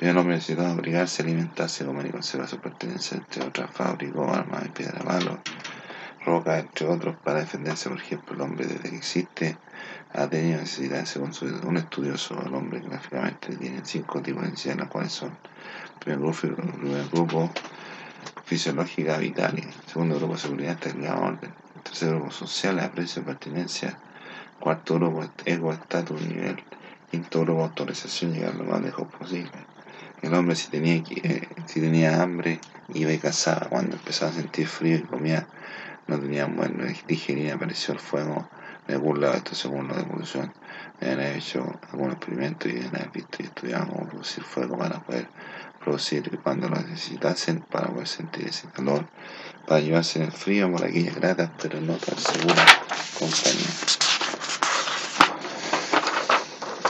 El 0.00 0.16
hombre 0.16 0.36
necesitaba 0.36 0.70
abrigarse, 0.70 1.22
alimentarse, 1.22 1.84
comer 1.84 2.06
y 2.06 2.10
conservar 2.10 2.48
su 2.48 2.58
pertenencia, 2.58 3.16
entre 3.16 3.44
otras, 3.44 3.70
fabricó 3.70 4.32
armas 4.32 4.64
y 4.66 4.68
piedra 4.68 5.04
palo, 5.04 5.38
roca, 6.24 6.58
entre 6.58 6.86
otros, 6.86 7.16
para 7.24 7.40
defenderse. 7.40 7.88
Por 7.88 7.98
ejemplo, 7.98 8.34
el 8.34 8.40
hombre 8.40 8.66
desde 8.66 8.90
que 8.90 8.96
existe 8.96 9.56
ha 10.14 10.26
tenido 10.28 10.60
necesidades, 10.60 11.08
según 11.08 11.32
un 11.64 11.76
estudioso, 11.76 12.40
el 12.44 12.54
hombre 12.54 12.80
gráficamente 12.80 13.56
tiene 13.56 13.80
cinco 13.84 14.22
tipos 14.22 14.42
de 14.42 14.50
necesidades, 14.50 14.80
las 14.80 14.90
cuales 14.90 15.12
son, 15.12 15.36
primer 16.00 16.20
grupo, 16.20 16.38
primer 16.78 17.08
grupo 17.08 17.50
fisiológica 18.44 19.18
vital, 19.18 19.58
el 19.58 19.72
segundo 19.86 20.16
grupo 20.16 20.36
seguridad, 20.36 20.72
estabilidad, 20.72 21.22
orden, 21.22 21.52
tercer 21.88 22.10
grupo 22.10 22.30
social, 22.30 22.78
aprecio, 22.80 23.24
pertinencia, 23.24 23.98
cuarto 24.60 24.96
grupo 24.96 25.24
ego, 25.46 25.72
estatus, 25.72 26.20
nivel, 26.22 26.62
quinto 27.10 27.40
grupo 27.40 27.64
autorización, 27.64 28.34
llegar 28.34 28.54
lo 28.54 28.64
más 28.64 28.82
lejos 28.82 29.08
posible. 29.08 29.50
El 30.22 30.34
hombre 30.34 30.54
si 30.54 30.68
tenía, 30.68 30.96
eh, 30.96 31.48
si 31.66 31.80
tenía 31.80 32.22
hambre 32.22 32.60
iba 32.92 33.12
y 33.12 33.18
cazaba, 33.18 33.68
cuando 33.68 33.96
empezaba 33.96 34.30
a 34.30 34.34
sentir 34.34 34.66
frío 34.66 34.96
y 34.96 35.02
comía 35.02 35.46
no 36.08 36.18
tenía 36.18 36.46
buena 36.46 36.92
digerir, 37.06 37.52
apareció 37.52 37.94
el 37.94 38.00
fuego 38.00 38.48
de 38.86 38.94
algún 38.94 39.20
lado, 39.20 39.34
esto 39.34 39.54
según 39.54 39.88
la 39.88 40.00
evolución. 40.00 40.52
Han 41.00 41.20
hecho 41.20 41.78
algún 41.92 42.10
experimento 42.10 42.68
y 42.68 42.80
han 42.80 43.10
visto 43.12 43.38
y 43.40 43.46
estudiado 43.46 43.88
cómo 43.88 44.08
producir 44.08 44.42
fuego 44.42 44.78
para 44.78 45.00
poder 45.00 45.28
producir 45.88 46.38
cuando 46.42 46.68
lo 46.68 46.76
necesitasen, 46.76 47.60
para 47.60 47.88
poder 47.88 48.06
sentir 48.06 48.46
ese 48.46 48.68
calor, 48.68 49.06
para 49.66 49.80
llevarse 49.80 50.18
en 50.18 50.26
el 50.26 50.32
frío 50.32 50.70
por 50.70 50.84
aquellas 50.84 51.14
gratas 51.14 51.50
pero 51.60 51.80
no 51.80 51.94
tan 51.94 52.18
seguras 52.18 52.66
compañía. 53.18 53.70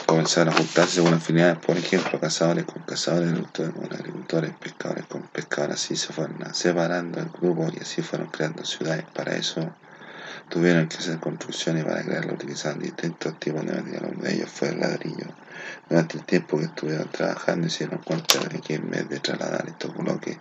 comenzaron 0.05 0.53
a 0.53 0.57
juntarse 0.57 0.95
según 0.97 1.15
afinidades, 1.15 1.59
por 1.59 1.77
ejemplo, 1.77 2.19
cazadores 2.19 2.65
con 2.65 2.83
cazadores, 2.83 3.29
agricultores 3.29 3.75
con 3.75 3.93
agricultores, 3.93 4.51
pescadores 4.59 5.07
con 5.07 5.23
pescadores, 5.23 5.77
así 5.77 5.97
se 5.97 6.13
fueron 6.13 6.55
separando 6.55 7.21
el 7.21 7.29
grupo 7.29 7.69
y 7.73 7.81
así 7.81 8.03
fueron 8.03 8.29
creando 8.29 8.65
ciudades. 8.65 9.05
Para 9.15 9.37
eso 9.37 9.71
tuvieron 10.49 10.89
que 10.89 10.97
hacer 10.97 11.19
construcciones 11.19 11.85
para 11.85 12.03
crearlo 12.03 12.35
utilizando 12.35 12.85
distintos 12.85 13.39
tipos 13.39 13.65
de 13.67 13.73
material. 13.73 14.13
Uno 14.15 14.23
de 14.23 14.35
ellos 14.35 14.51
fue 14.51 14.69
el 14.69 14.81
ladrillo. 14.81 15.27
Durante 15.89 16.19
el 16.19 16.25
tiempo 16.25 16.59
que 16.59 16.65
estuvieron 16.65 17.09
trabajando 17.09 17.67
hicieron 17.67 17.99
cuenta 17.99 18.39
de 18.41 18.61
que 18.61 18.75
en 18.75 18.91
vez 18.91 19.09
de 19.09 19.21
trasladar 19.21 19.67
estos 19.69 19.95
bloques 19.97 20.39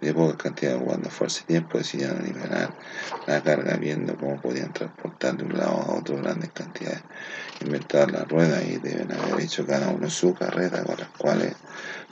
de 0.00 0.14
poca 0.14 0.36
cantidad 0.36 0.78
de 0.78 1.10
fuerza 1.10 1.42
y 1.42 1.46
tiempo 1.46 1.78
decidieron 1.78 2.22
liberar 2.24 2.70
la 3.26 3.42
carga 3.42 3.76
viendo 3.76 4.16
cómo 4.16 4.40
podían 4.40 4.72
transportar 4.72 5.36
de 5.36 5.44
un 5.44 5.58
lado 5.58 5.72
a 5.72 5.94
otro 5.94 6.16
grandes 6.16 6.50
cantidades. 6.52 7.02
Inventar 7.60 8.10
las 8.10 8.28
ruedas 8.28 8.64
y 8.64 8.78
deben 8.78 9.12
haber 9.12 9.40
hecho 9.40 9.66
cada 9.66 9.88
uno 9.88 10.08
su 10.08 10.34
carrera 10.34 10.82
con 10.84 10.98
las 10.98 11.08
cuales 11.10 11.54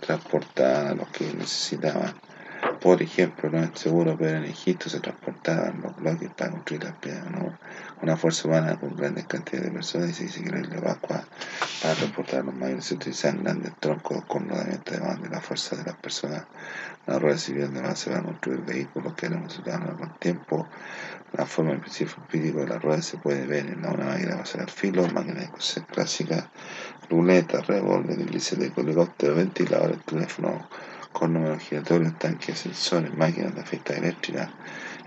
transportaban 0.00 0.88
a 0.88 0.94
los 0.94 1.08
que 1.08 1.32
necesitaban 1.34 2.14
por 2.80 3.02
ejemplo, 3.02 3.50
no 3.50 3.62
es 3.62 3.70
seguro, 3.74 4.16
pero 4.16 4.38
en 4.38 4.44
Egipto 4.44 4.88
se 4.88 5.00
transportaban 5.00 5.80
los 5.82 5.96
bloques 5.96 6.30
para 6.30 6.52
construir 6.52 6.84
las 6.84 6.94
piedras. 6.94 7.24
Una 8.00 8.16
fuerza 8.16 8.46
humana 8.46 8.78
con 8.78 8.96
grandes 8.96 9.26
cantidades 9.26 9.66
de 9.66 9.72
personas 9.72 10.10
y 10.10 10.12
se 10.14 10.22
dice 10.24 10.44
que 10.44 10.50
la 10.50 10.80
Pascua 10.80 11.24
para 11.82 11.94
transportar 11.94 12.44
los 12.44 12.54
mayores 12.54 12.84
se 12.84 12.94
utilizan 12.94 13.42
grandes 13.42 13.72
troncos 13.80 14.24
con 14.26 14.48
rodamiento 14.48 14.92
además 14.92 15.22
de 15.22 15.28
la 15.28 15.40
fuerza 15.40 15.76
de 15.76 15.84
las 15.84 15.96
personas. 15.96 16.44
La 17.06 17.18
rueda 17.18 17.38
civil 17.38 17.72
de 17.72 17.96
se 17.96 18.10
va 18.10 18.18
a 18.18 18.22
construir 18.22 18.60
vehículos 18.60 19.14
que 19.14 19.26
eran 19.26 19.44
resultados 19.44 19.98
con 19.98 20.18
tiempo. 20.18 20.68
La 21.32 21.46
forma 21.46 21.72
en 21.72 21.80
principio 21.80 22.16
de 22.30 22.66
la 22.66 22.78
rueda 22.78 23.02
se 23.02 23.16
puede 23.16 23.46
ver 23.46 23.66
en 23.66 23.78
una 23.78 23.92
máquina 23.92 24.32
de 24.32 24.36
pasar 24.36 24.70
filo, 24.70 25.06
máquina 25.08 25.40
de 25.40 25.48
coser 25.48 25.82
clásica, 25.84 26.48
ruleta, 27.10 27.60
revólver, 27.62 28.20
hélice 28.20 28.56
de 28.56 28.72
helicóptero, 28.76 29.34
ventilador, 29.34 29.96
teléfono 30.04 30.68
números 31.26 31.62
giratorios, 31.62 32.18
tanques, 32.18 32.58
sensores, 32.60 33.12
máquinas 33.16 33.54
de 33.54 33.64
fiesta 33.64 33.94
eléctrica. 33.94 34.52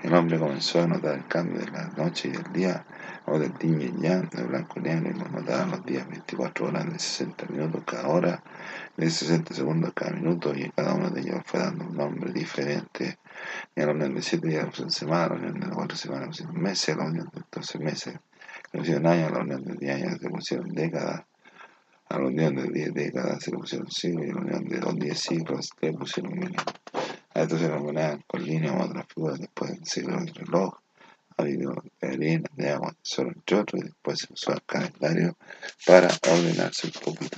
El 0.04 0.14
hombre 0.16 0.40
comenzó 0.40 0.82
a 0.82 0.88
notar 0.88 1.14
el 1.14 1.28
cambio 1.28 1.60
de 1.60 1.72
la 1.72 1.88
noche 1.96 2.30
y 2.30 2.32
del 2.32 2.52
día, 2.52 2.84
o 3.26 3.38
del 3.38 3.54
día 3.54 3.86
y 3.86 4.02
yang, 4.02 4.30
de 4.32 4.44
blanco 4.44 4.80
y 4.80 4.82
negro, 4.82 5.12
y 5.12 5.20
lo 5.20 5.30
notaban 5.30 5.72
los 5.72 5.86
días 5.86 6.08
24 6.10 6.68
horas 6.68 6.92
de 6.92 7.00
60 7.00 7.46
minutos 7.46 7.84
cada 7.86 8.08
hora, 8.08 8.44
de 8.98 9.10
60 9.10 9.54
segundos 9.54 9.92
cada 9.94 10.12
minuto, 10.12 10.54
y 10.56 10.70
cada 10.72 10.96
uno 10.96 11.12
de 11.12 11.22
ellos 11.22 11.42
fue 11.46 11.60
dando 11.60 11.86
un 11.86 11.96
nombre 11.96 12.34
diferente. 12.34 13.20
Y 13.76 13.82
a 13.82 13.86
la 13.86 13.92
unión 13.94 14.16
de 14.16 14.22
7 14.22 14.48
días 14.48 14.80
en 14.80 14.90
semana, 14.90 15.26
a 15.26 15.30
la 15.30 15.36
unión 15.36 15.60
de 15.60 15.70
4 15.70 15.98
semanas 15.98 16.28
pusieron 16.30 16.62
meses, 16.62 16.96
a 16.96 16.98
la 16.98 17.06
unión 17.06 17.30
de 17.32 17.42
12 17.52 17.80
meses 17.80 18.20
le 18.74 18.80
pusieron 18.80 19.08
años, 19.08 19.32
a 19.32 19.36
la 19.36 19.40
unión 19.40 19.64
de 19.64 19.76
10 19.76 19.96
años 19.96 20.22
le 20.22 20.30
pusieron 20.30 20.70
décadas 20.70 21.24
a 22.12 22.20
la 22.20 22.28
unión 22.28 22.56
de 22.56 22.68
10 22.68 22.94
décadas 22.94 23.42
se 23.42 23.52
le 23.52 23.58
pusieron 23.58 23.90
siglos 23.90 24.26
y 24.26 24.32
la 24.32 24.42
unión 24.42 24.66
de 24.66 24.80
los 24.80 24.96
10 24.96 25.18
siglos 25.20 25.70
le 25.80 25.94
pusieron 25.94 26.34
milenio. 26.34 26.62
A 27.34 27.42
esto 27.42 27.58
se 27.58 27.70
le 27.70 28.20
con 28.28 28.44
líneas 28.44 28.76
u 28.76 28.84
otras 28.84 29.06
figuras 29.08 29.40
después 29.40 29.72
del 29.72 29.86
siglo 29.86 30.18
del 30.18 30.36
reloj, 30.36 30.74
ha 31.38 31.42
habido 31.42 31.74
de 32.02 32.08
arena, 32.08 32.50
de 32.58 32.70
agua, 32.70 32.92
de 32.92 32.98
sol, 33.02 33.32
entre 33.34 33.58
otros, 33.58 33.82
y 33.82 33.86
después 33.86 34.20
se 34.20 34.34
usó 34.34 34.52
el 34.52 34.62
calendario 34.64 35.38
para 35.86 36.10
ordenarse 36.30 36.88
un 36.88 36.94
poquito. 37.02 37.38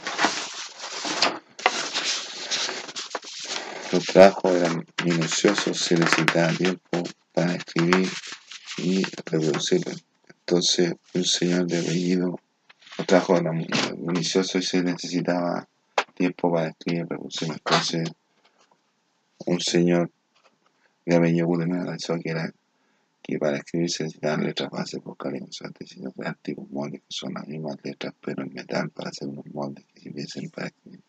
Los 3.92 4.06
trabajos 4.06 4.56
eran 4.56 4.86
minuciosos, 5.06 5.78
se 5.78 5.96
necesitaba 5.96 6.52
tiempo 6.54 7.04
para 7.32 7.54
escribir 7.54 8.10
y 8.78 9.04
reproducirlo. 9.04 9.94
Entonces, 10.40 10.96
un 11.14 11.26
señor 11.26 11.68
de 11.68 11.78
apellido 11.78 12.40
los 12.98 13.08
trabajos 13.08 13.42
eran 13.42 13.66
minuciosos 13.98 14.64
y 14.64 14.68
se 14.68 14.84
necesitaba 14.84 15.68
tiempo 16.14 16.52
para 16.52 16.70
escribir 16.70 17.08
revoluciones. 17.08 17.58
Entonces, 17.58 18.12
un 19.46 19.60
señor 19.60 20.12
de 21.06 21.16
apellido 21.16 21.48
me 21.48 21.64
analizó 21.76 22.16
que 22.20 22.30
era 22.30 22.54
que 23.22 23.40
para 23.40 23.58
escribir 23.58 23.90
se 23.90 24.04
necesitaban 24.04 24.44
letras 24.44 24.70
bases 24.70 25.02
vocales, 25.02 25.44
sea, 25.52 25.70
sino 25.86 26.12
crear 26.12 26.36
tipos 26.36 26.70
moldes 26.70 27.02
que 27.02 27.08
son 27.08 27.34
las 27.34 27.48
mismas 27.48 27.78
letras, 27.82 28.14
pero 28.20 28.44
en 28.44 28.54
metal 28.54 28.90
para 28.90 29.10
hacer 29.10 29.30
unos 29.30 29.46
moldes 29.48 29.86
que 29.94 30.02
sirviesen 30.02 30.50
para 30.50 30.68
escribir, 30.68 31.02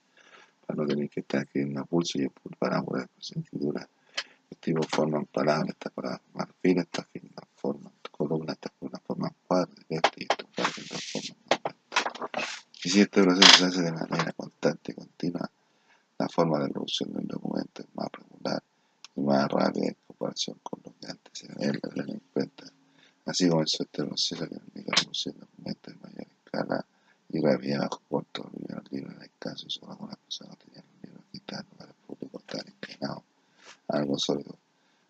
para 0.64 0.76
no 0.76 0.86
tener 0.86 1.10
que 1.10 1.20
estar 1.20 1.42
escribiendo 1.42 1.80
a 1.80 1.84
pulso 1.84 2.20
y 2.20 2.28
poder 2.28 2.74
hacer 2.74 3.38
escritura. 3.38 3.88
Los 4.50 4.60
tipos 4.60 4.86
forman 4.88 5.26
palabras, 5.26 5.70
estas 5.70 5.92
palabras 5.92 6.20
forman 6.30 6.54
filas, 6.62 6.84
estas 6.84 7.06
filas 7.08 7.30
forman 7.56 7.92
columnas, 8.12 8.54
estas 8.54 8.72
columnas 8.78 9.02
forman 9.04 9.32
cuadros, 9.46 9.84
y 9.88 9.94
estos 9.94 10.48
cuadros 10.54 11.04
forman 11.12 11.43
y 12.84 12.90
si 12.90 13.00
este 13.00 13.22
proceso 13.22 13.48
se 13.56 13.64
hace 13.64 13.80
de 13.80 13.92
manera 13.92 14.30
constante 14.32 14.92
y 14.92 14.94
continua, 14.94 15.50
la 16.18 16.28
forma 16.28 16.58
de 16.58 16.68
producción 16.68 17.14
de 17.14 17.20
un 17.20 17.28
documento 17.28 17.82
es 17.82 17.88
más 17.94 18.08
regular 18.12 18.62
y 19.16 19.20
más 19.22 19.50
rápida 19.50 19.86
en 19.86 19.96
comparación 20.06 20.58
con 20.62 20.82
lo 20.84 20.94
que 21.00 21.06
antes 21.06 21.32
se 21.32 21.46
tener 21.48 21.80
en 22.10 22.22
cuenta. 22.30 22.64
Así 23.24 23.48
comenzó 23.48 23.84
este 23.84 24.04
proceso 24.04 24.46
que 24.46 24.56
permite 24.56 24.90
la 24.90 24.96
producción 24.96 25.34
de 25.34 25.40
documentos 25.40 25.94
de 25.94 26.00
mayor 26.00 26.26
escala 26.44 26.86
y 27.30 27.40
rapidez 27.40 27.78
bajo 27.78 28.02
corto, 28.06 28.50
los 28.52 28.92
libros 28.92 29.14
en 29.14 29.30
caso 29.38 29.70
solo 29.70 29.92
algunas 29.92 30.18
personas 30.18 30.58
tenían 30.58 30.84
los 30.92 31.04
libros 31.04 31.24
digitales 31.32 31.66
para 31.78 31.90
el 31.90 31.96
público 32.06 32.38
estaban 32.38 32.66
inclinados 32.68 33.22
a 33.88 33.96
algo 33.96 34.18
sólido. 34.18 34.58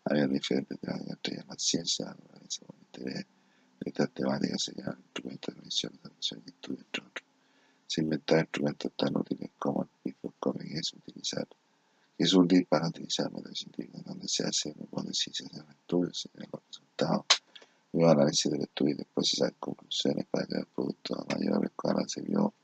Había 0.05 0.29
diferentes 0.29 0.79
temas 0.79 1.01
entre 1.09 1.35
ellas 1.35 1.47
la 1.49 1.59
ciencia, 1.59 2.05
la 2.07 2.15
naturaleza, 2.15 2.67
el 2.69 3.01
interés. 3.01 3.27
Estas 3.81 4.11
temáticas 4.13 4.63
se 4.63 4.75
llaman 4.77 5.01
instrumentos 5.03 5.55
de 5.55 5.61
medición, 5.61 5.93
de 6.05 6.11
y 6.15 6.51
estudio, 6.51 6.79
entre 6.79 7.03
otros 7.03 7.04
se 7.95 8.01
inventar 8.01 8.41
instrumentos 8.41 8.91
tan 8.97 9.17
útiles 9.17 9.51
como 9.57 9.85
el 9.85 9.89
microscopio 10.03 10.67
que 10.69 10.79
es 10.79 10.93
utilizar 10.95 11.47
es 12.19 12.35
útil 12.35 12.67
para 12.67 12.89
utilizar 12.89 13.31
métodos 13.33 13.59
científicos 13.59 14.05
donde 14.05 14.27
se 14.27 14.45
hace 14.45 14.71
hipótesis, 14.71 15.37
se 15.37 15.45
hacen 15.45 15.71
estudios, 15.71 16.21
se 16.21 16.29
ven 16.35 16.49
los 16.53 16.63
resultados, 16.67 17.25
luego 17.93 18.11
análisis 18.11 18.51
del 18.51 18.63
estudio 18.63 18.95
y 18.95 18.99
después 18.99 19.29
se 19.29 19.37
sacan 19.37 19.57
conclusiones 19.61 20.27
para 20.27 20.47
crear 20.47 20.67
productos 20.67 21.19
a 21.19 21.35
mayor 21.35 21.65
escala. 21.65 22.05
Se 22.09 22.21
vio 22.23 22.55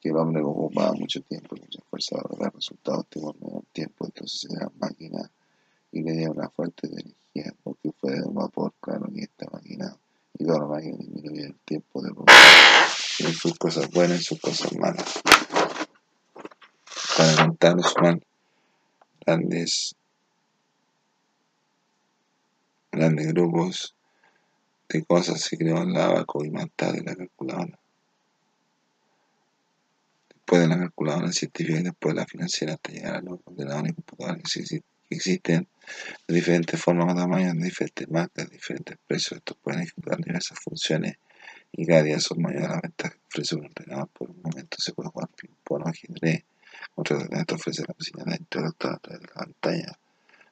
que 0.00 0.10
el 0.10 0.16
hombre 0.16 0.42
ocupaba 0.42 0.92
mucho 0.92 1.20
tiempo 1.22 1.56
y 1.56 1.60
mucha 1.60 1.80
fuerza 1.88 2.16
para 2.16 2.28
lograr 2.30 2.54
resultados 2.54 3.00
óptimos 3.00 3.34
en 3.34 3.46
menor 3.46 3.64
tiempo, 3.72 4.04
entonces 4.04 4.40
se 4.40 4.48
crean 4.48 4.72
máquinas 4.78 5.30
y 5.92 6.02
le 6.02 6.12
dieron 6.12 6.36
una 6.36 6.50
fuente 6.50 6.88
de 6.88 7.00
energía, 7.00 7.54
porque 7.62 7.90
fue 7.92 8.12
de 8.12 8.22
un 8.22 8.34
vapor, 8.34 8.74
claro 8.80 9.06
que 9.14 9.22
esta 9.22 9.46
máquina 9.50 9.96
y 10.38 10.44
toda 10.44 10.60
la 10.60 10.66
máquina 10.66 10.96
disminuye 10.98 11.46
el 11.46 11.54
tiempo 11.64 12.02
de 12.02 12.12
producción 12.12 12.74
tiene 13.16 13.32
sus 13.32 13.58
cosas 13.58 13.90
buenas 13.90 14.20
y 14.20 14.24
sus 14.24 14.40
cosas 14.40 14.72
malas. 14.76 15.22
Para 17.16 17.46
contar 17.46 17.74
los 17.76 17.94
grandes, 19.24 19.94
grandes 22.90 23.28
grupos 23.28 23.94
de 24.88 25.04
cosas 25.04 25.40
se 25.40 25.56
creó 25.56 25.78
en 25.78 25.92
la 25.92 26.24
y 26.44 26.50
más 26.50 26.66
tarde 26.74 27.02
la 27.04 27.14
calculadora. 27.14 27.78
Después 30.30 30.60
de 30.60 30.68
la 30.68 30.78
calculadora 30.78 31.32
científica 31.32 31.78
y 31.78 31.82
después 31.84 32.14
de 32.14 32.20
la 32.20 32.26
financiera 32.26 32.74
hasta 32.74 32.92
llegar 32.92 33.14
a 33.14 33.22
los 33.22 33.40
ordenadores 33.44 33.92
y 33.92 33.94
computadores 33.94 34.42
que 34.42 34.82
de 35.16 35.66
diferentes 36.34 36.80
formas 36.80 37.12
o 37.12 37.16
tamaños, 37.16 37.54
de 37.54 37.64
diferentes 37.64 38.08
marcas, 38.08 38.48
de 38.48 38.56
diferentes 38.56 38.96
precios. 39.06 39.38
Estos 39.38 39.56
pueden 39.58 39.82
ejecutar 39.82 40.18
diversas 40.18 40.58
funciones 40.58 41.16
y 41.72 41.86
cada 41.86 42.02
día 42.02 42.20
son 42.20 42.40
mayores 42.40 42.68
las 42.68 42.82
ventajas 42.82 43.16
que 43.16 43.26
ofrece 43.26 43.54
un 43.56 43.66
ordenador. 43.66 44.08
Por 44.08 44.30
un 44.30 44.42
momento 44.42 44.76
se 44.78 44.92
puede 44.92 45.10
jugar 45.10 45.28
ping-pong 45.36 45.82
o 45.84 45.88
ajedrez. 45.88 46.44
Otro 46.94 47.16
ordenador 47.16 47.54
ofrece 47.54 47.82
la 47.86 47.94
posibilidad 47.94 48.32
de 48.32 48.36
interactuar 48.36 48.94
a 48.94 48.98
través 48.98 49.20
de 49.20 49.26
la 49.26 49.34
pantalla. 49.34 49.98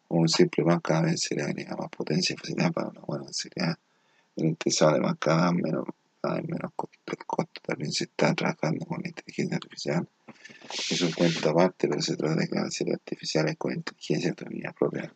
Un 0.08 0.28
simple 0.28 0.64
más 0.64 0.80
cada 0.82 1.02
vez 1.02 1.20
se 1.20 1.34
le 1.34 1.42
agrega 1.42 1.76
más 1.76 1.88
potencia 1.88 2.34
y 2.34 2.36
facilidad 2.36 2.72
para 2.72 2.88
una 2.88 3.00
buena 3.00 3.24
facilidad 3.24 3.78
El 4.36 4.46
interesado 4.46 4.90
además 4.92 5.16
cada 5.18 5.50
vez 5.50 5.62
menos, 5.62 5.84
cada 6.22 6.40
menos 6.42 6.72
costo. 6.74 7.60
También 7.62 7.92
se 7.92 8.04
está 8.04 8.34
trabajando 8.34 8.86
con 8.86 9.02
la 9.02 9.08
inteligencia 9.08 9.56
artificial. 9.56 10.08
Es 10.90 11.00
un 11.02 11.12
cuento 11.12 11.50
aparte, 11.50 11.88
pero 11.88 12.00
se 12.00 12.16
trata 12.16 12.36
de 12.36 12.48
creaciones 12.48 12.94
artificiales 12.94 13.56
con 13.58 13.72
inteligencia 13.74 14.30
autonomía 14.30 14.72
propia. 14.72 15.12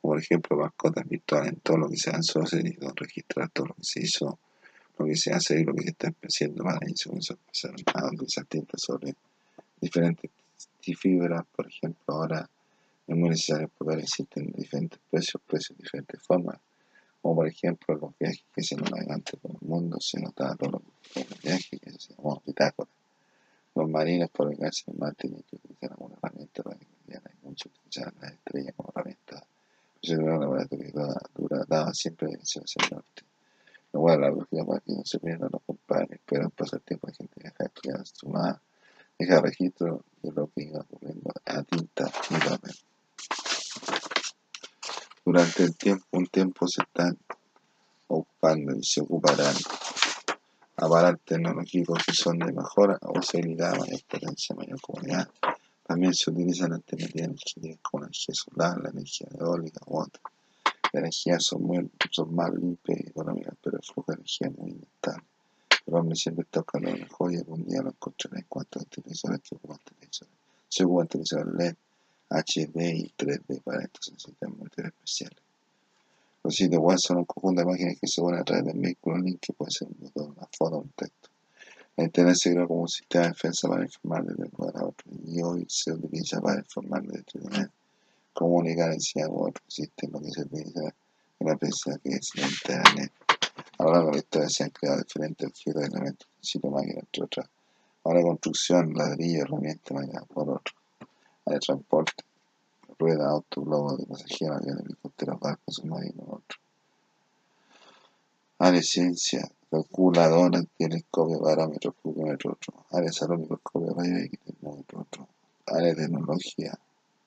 Como 0.00 0.14
por 0.14 0.20
ejemplo, 0.20 0.56
mascotas 0.56 1.08
virtuales 1.08 1.52
en 1.54 1.60
todo 1.60 1.78
lo 1.78 1.88
que 1.88 1.96
se 1.96 2.10
avanzó, 2.10 2.44
se 2.46 2.56
necesitó 2.56 2.92
registrar 2.94 3.48
todo 3.50 3.66
lo 3.66 3.74
que 3.74 3.84
se 3.84 4.00
hizo, 4.00 4.38
lo 4.98 5.06
que 5.06 5.16
se 5.16 5.32
hace 5.32 5.60
y 5.60 5.64
lo 5.64 5.74
que 5.74 5.82
se 5.84 5.90
está 5.90 6.12
haciendo 6.22 6.64
para. 6.64 6.86
Eso 6.86 7.12
a 7.12 8.06
utilizar 8.06 8.44
tinta 8.46 8.76
sobre 8.76 9.14
diferentes 9.80 10.30
fibras, 10.98 11.44
por 11.54 11.66
ejemplo, 11.66 12.02
ahora 12.08 12.48
es 13.06 13.16
muy 13.16 13.30
necesario 13.30 13.68
poder 13.68 14.00
existen 14.00 14.52
diferentes 14.52 15.00
precios, 15.10 15.42
precios 15.46 15.78
de 15.78 15.82
diferentes 15.84 16.22
formas 16.22 16.58
como 17.22 17.36
por 17.36 17.46
ejemplo 17.46 17.94
los 17.94 18.18
viajes 18.18 18.44
que 18.52 18.62
se 18.64 18.74
navegantes 18.74 19.38
por 19.40 19.52
el 19.52 19.68
mundo, 19.68 19.98
se 20.00 20.20
notaba 20.20 20.56
todos 20.56 20.72
los, 20.72 21.42
viajes 21.42 21.80
que 21.80 21.90
se 21.92 22.14
llamó 22.14 22.42
bitácora. 22.44 22.90
Los 23.74 23.88
marines 23.88 24.28
por 24.30 24.52
el 24.52 24.58
gas 24.58 24.82
en 24.88 24.98
mar 24.98 25.14
tenían 25.14 25.42
que 25.42 25.56
utilizar 25.56 25.92
alguna 25.92 26.16
herramienta 26.16 26.62
para 26.64 26.76
que 26.76 26.86
hay 27.08 27.34
mucho 27.42 27.68
utilizar 27.68 28.12
las 28.20 28.32
estrellas 28.32 28.74
como 28.76 28.92
herramienta. 28.94 29.46
Yo 30.02 30.16
creo 30.16 30.40
que 30.40 30.46
la 30.46 30.66
que 30.66 30.92
dura, 31.34 31.64
daba 31.68 31.94
siempre 31.94 32.28
dirección 32.28 32.64
hacia 32.64 32.84
el 32.84 32.96
norte. 32.96 33.22
Lo 33.92 34.00
cual 34.00 34.20
la 34.20 34.30
lógica 34.30 34.64
para 34.64 34.80
que 34.80 34.92
no 34.92 35.04
se 35.04 35.18
pierdan 35.20 35.50
los 35.52 35.62
compadres, 35.62 36.20
pero 36.26 36.50
pasar 36.50 36.80
tiempo 36.80 37.06
la 37.06 37.14
gente 37.14 37.34
deja 37.36 37.64
estudiar 37.64 38.04
su 38.04 38.28
más, 38.28 38.58
deja 39.16 39.40
registro 39.40 40.04
de 40.22 40.32
lo 40.32 40.48
que 40.48 40.64
iba 40.64 40.80
ocurriendo 40.80 41.32
a 41.44 41.62
tinta 41.62 42.10
y 42.30 42.34
papel 42.34 42.74
durante 45.24 45.64
el 45.64 45.76
tiempo, 45.76 46.04
un 46.12 46.26
tiempo 46.26 46.66
se 46.66 46.82
están 46.82 47.16
ocupando 48.08 48.76
y 48.76 48.82
se 48.82 49.00
ocuparán 49.00 49.54
aparatos 50.76 51.20
tecnológicos 51.24 52.02
que 52.04 52.12
son 52.12 52.38
de 52.38 52.52
mejor 52.52 52.98
posibilidad, 52.98 53.76
mayor 53.78 54.02
potencia, 54.08 54.56
mayor 54.56 54.80
comunidad. 54.80 55.28
También 55.86 56.14
se 56.14 56.30
utilizan 56.30 56.72
alternativas 56.72 57.28
energéticas 57.28 57.78
como 57.82 58.02
la 58.02 58.06
energía 58.06 58.34
solar, 58.34 58.82
la 58.82 58.90
energía 58.90 59.28
eólica 59.38 59.80
u 59.86 60.00
otras. 60.00 60.22
Las 60.92 61.00
energías 61.00 61.44
son, 61.44 61.62
muy, 61.62 61.90
son 62.10 62.34
más 62.34 62.52
limpias 62.52 63.00
y 63.00 63.08
económicas, 63.08 63.54
pero 63.62 63.76
el 63.78 63.82
flujo 63.82 64.12
de 64.12 64.14
energía 64.16 64.48
es 64.48 64.58
muy 64.58 64.70
inestable. 64.72 65.24
El 65.86 65.94
hombre 65.94 66.16
siempre 66.16 66.42
está 66.44 66.60
buscando 66.60 66.90
lo 66.90 66.98
mejor 66.98 67.32
y 67.32 67.36
algún 67.36 67.64
día 67.64 67.82
lo 67.82 67.90
encontrará 67.90 68.38
en 68.38 68.46
cuanto 68.48 68.78
a 68.78 68.82
televisores 68.84 69.40
que 69.40 69.56
ocupan 69.56 69.78
televisores. 69.84 70.34
Se 70.68 70.84
ocupan 70.84 71.08
televisores 71.08 71.54
LED 71.54 71.74
HD 72.32 72.94
y 72.94 73.12
3D 73.16 73.62
para 73.62 73.82
estos 73.82 74.06
sistemas 74.06 74.58
monetarios 74.58 74.94
especiales. 74.94 75.42
Los 76.44 76.56
sitios 76.56 76.82
web 76.82 76.98
son 76.98 77.18
un 77.18 77.24
conjunto 77.24 77.60
de 77.60 77.68
imágenes 77.68 78.00
que 78.00 78.08
se 78.08 78.20
unen 78.20 78.40
a 78.40 78.44
través 78.44 78.64
del 78.64 78.78
vehículo 78.80 79.18
link 79.18 79.38
que 79.40 79.52
puede 79.52 79.70
ser 79.70 79.88
un 79.88 79.96
botón, 80.00 80.34
una 80.36 80.48
foto 80.56 80.76
o 80.76 80.80
un 80.80 80.90
texto. 80.90 81.28
La 81.96 82.04
Internet 82.04 82.36
se 82.36 82.50
creó 82.52 82.66
como 82.66 82.82
un 82.82 82.88
sistema 82.88 83.24
de 83.24 83.30
defensa 83.30 83.68
para 83.68 83.84
informar 83.84 84.24
desde 84.24 84.42
un 84.42 84.50
lugar 84.58 84.76
a 84.76 84.86
otro 84.86 85.12
y 85.24 85.42
hoy 85.42 85.66
se 85.68 85.92
utiliza 85.92 86.40
para 86.40 86.58
informar 86.58 87.02
de 87.02 87.18
entretener, 87.18 87.70
comunicar, 88.32 88.92
enseñar 88.92 89.28
u 89.28 89.46
otro 89.46 89.62
sistema 89.68 90.20
que 90.20 90.30
se 90.30 90.42
utiliza 90.42 90.94
en 91.38 91.46
la 91.46 91.56
prensa 91.56 91.98
que 92.02 92.10
es 92.10 92.30
la 92.34 92.46
Internet. 92.48 93.12
A 93.78 93.84
lo 93.84 93.92
largo 93.92 94.06
de 94.08 94.12
la 94.12 94.18
historia 94.18 94.48
se 94.48 94.64
han 94.64 94.70
creado 94.70 95.02
diferentes 95.02 95.48
objetos, 95.48 95.84
elementos, 95.84 96.28
sitio 96.40 96.70
máquina, 96.70 97.00
entre 97.00 97.22
otras. 97.24 97.48
Ahora 98.04 98.22
construcción, 98.22 98.94
ladrillo, 98.94 99.42
herramientas, 99.42 99.92
máquina, 99.92 100.22
por 100.22 100.50
otro 100.50 100.81
de 101.46 101.58
transporte, 101.58 102.24
rueda, 102.98 103.30
auto, 103.30 103.62
globo 103.62 103.96
de 103.96 104.06
pasajeros, 104.06 104.58
avión, 104.58 104.80
helicóptero, 104.84 105.38
barco, 105.38 105.72
submarino, 105.72 106.22
otro. 106.24 106.58
Área 108.58 108.82
ciencia, 108.82 109.50
calculadora, 109.70 110.62
telescopio, 110.78 111.40
parámetro, 111.40 111.94
flujómetro, 112.00 112.52
otro. 112.52 112.86
Área 112.90 113.12
salud, 113.12 113.38
microscopio, 113.38 113.94
radio 113.94 114.18
X, 114.18 114.38
otro. 114.94 115.28
Área 115.66 115.94
tecnología, 115.94 116.78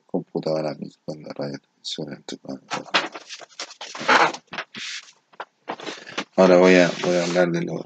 computadora, 0.05 0.75
microondas, 0.75 1.33
radio, 1.35 1.59
televisión, 1.59 2.13
entre 2.13 2.39
Ahora 6.37 6.57
voy 6.57 6.75
a, 6.75 6.91
voy 7.03 7.15
a 7.15 7.23
hablar 7.23 7.49
de 7.51 7.61
los 7.63 7.81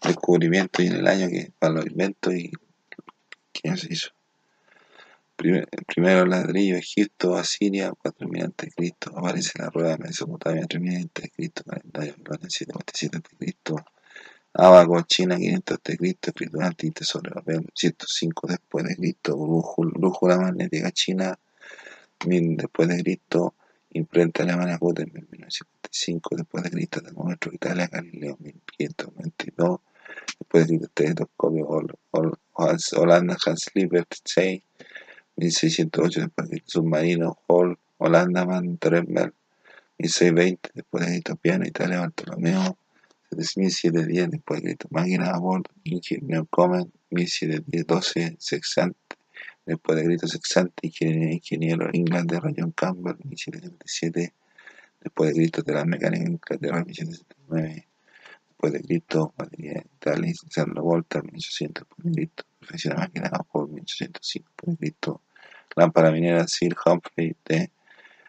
descubrimientos 0.00 0.84
y 0.84 0.88
en 0.88 0.94
el 0.94 1.06
año 1.06 1.28
que 1.28 1.52
para 1.58 1.74
los 1.74 1.86
inventos 1.86 2.34
y 2.34 2.52
quién 3.52 3.76
se 3.76 3.92
hizo 3.92 4.10
primero 5.86 6.26
ladrillo, 6.26 6.76
Egipto, 6.76 7.36
Asiria, 7.36 7.92
4000 7.92 8.44
a.C. 8.44 8.94
Aparece 9.14 9.58
la 9.58 9.70
rueda 9.70 9.96
de 9.96 10.04
Mesopotamia, 10.04 10.66
3000 10.66 11.10
a.C. 11.14 11.50
Calendario 11.64 12.14
Babilonia, 12.18 12.50
747 12.50 13.16
a.C. 13.16 13.84
Abaco, 14.54 15.00
China, 15.02 15.36
500 15.36 15.78
a.C. 15.78 16.16
Escritura 16.28 16.66
antigua 16.66 17.02
sobre 17.02 17.30
papel, 17.30 17.66
105 17.74 18.46
después 18.48 18.84
de 18.84 18.96
Cristo. 18.96 19.36
Brújula 19.36 20.38
magnética 20.38 20.90
china, 20.92 21.38
1000 22.26 22.56
después 22.56 22.88
de 22.88 23.02
Cristo. 23.02 23.54
Imprenta 23.94 24.42
alemana 24.42 24.78
Gutenberg, 24.78 25.28
1955 25.30 26.36
después 26.36 26.64
de 26.64 26.70
Cristo. 26.70 27.02
Termómetro 27.02 27.52
Italia, 27.52 27.88
Galileo, 27.90 28.36
1592 28.40 29.80
después 30.38 30.66
de 30.66 30.78
Cristo. 30.78 30.90
Telescopio 30.94 31.68
Holanda, 32.96 33.36
Hans 33.44 33.70
Liebert, 33.74 34.14
6 34.24 34.62
1608 35.36 36.20
después 36.20 36.50
de 36.50 36.62
submarino 36.66 37.38
Hall, 37.46 37.78
Holanda, 37.98 38.44
Van 38.44 38.78
Dremel, 38.80 39.32
1620 39.98 40.70
después 40.74 41.06
de 41.06 41.16
Itopiano, 41.18 41.66
Italia, 41.66 42.00
Bartolomeo, 42.00 42.76
1710 43.30 44.30
después 44.30 44.60
de 44.60 44.68
Cristo, 44.68 44.88
máquina 44.90 45.30
a 45.30 45.38
bordo, 45.38 45.70
ingeniero 45.84 46.46
Comen, 46.46 46.92
1712 47.10 48.36
Sexante, 48.38 48.98
después 49.64 49.98
de 49.98 50.04
Cristo 50.04 50.26
Sexante, 50.28 50.74
ingeniero, 50.82 51.32
ingeniero 51.32 51.90
Inglaterra 51.92 52.50
John 52.56 52.72
Campbell, 52.72 53.16
1777 53.24 54.34
después 55.00 55.30
de 55.30 55.36
Cristo 55.36 55.62
de 55.62 55.72
la 55.72 55.84
mecánica 55.84 56.24
Inglaterra, 56.24 56.84
1779 56.84 57.91
después 58.62 58.80
de 58.80 58.86
Cristo, 58.86 59.34
batería 59.36 59.84
Italia, 59.96 60.32
Alexander 60.40 60.82
Volta, 60.82 61.20
1800 61.20 61.82
después 61.82 62.04
de 62.04 62.12
Cristo, 62.12 62.44
profesión 62.60 62.94
de 62.94 63.00
máquina 63.00 63.28
a 63.32 63.44
bordo, 63.52 63.74
1805 63.74 64.48
después 64.48 64.70
de 64.70 64.76
Cristo, 64.78 65.20
lámpara 65.74 66.12
minera 66.12 66.46
Sir 66.46 66.76
Humphrey 66.86 67.34
de 67.44 67.72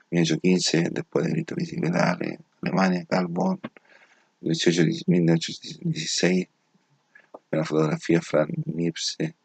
1815, 0.09 0.89
después 0.91 1.25
de 1.25 1.31
grito 1.33 1.53
bicicleta 1.55 2.17
Alemania, 2.61 3.05
Carbon, 3.05 3.59
1816, 4.41 6.47
la 7.51 7.63
fotografía 7.63 8.19
Frank 8.19 8.49
Nipse, 8.65 9.35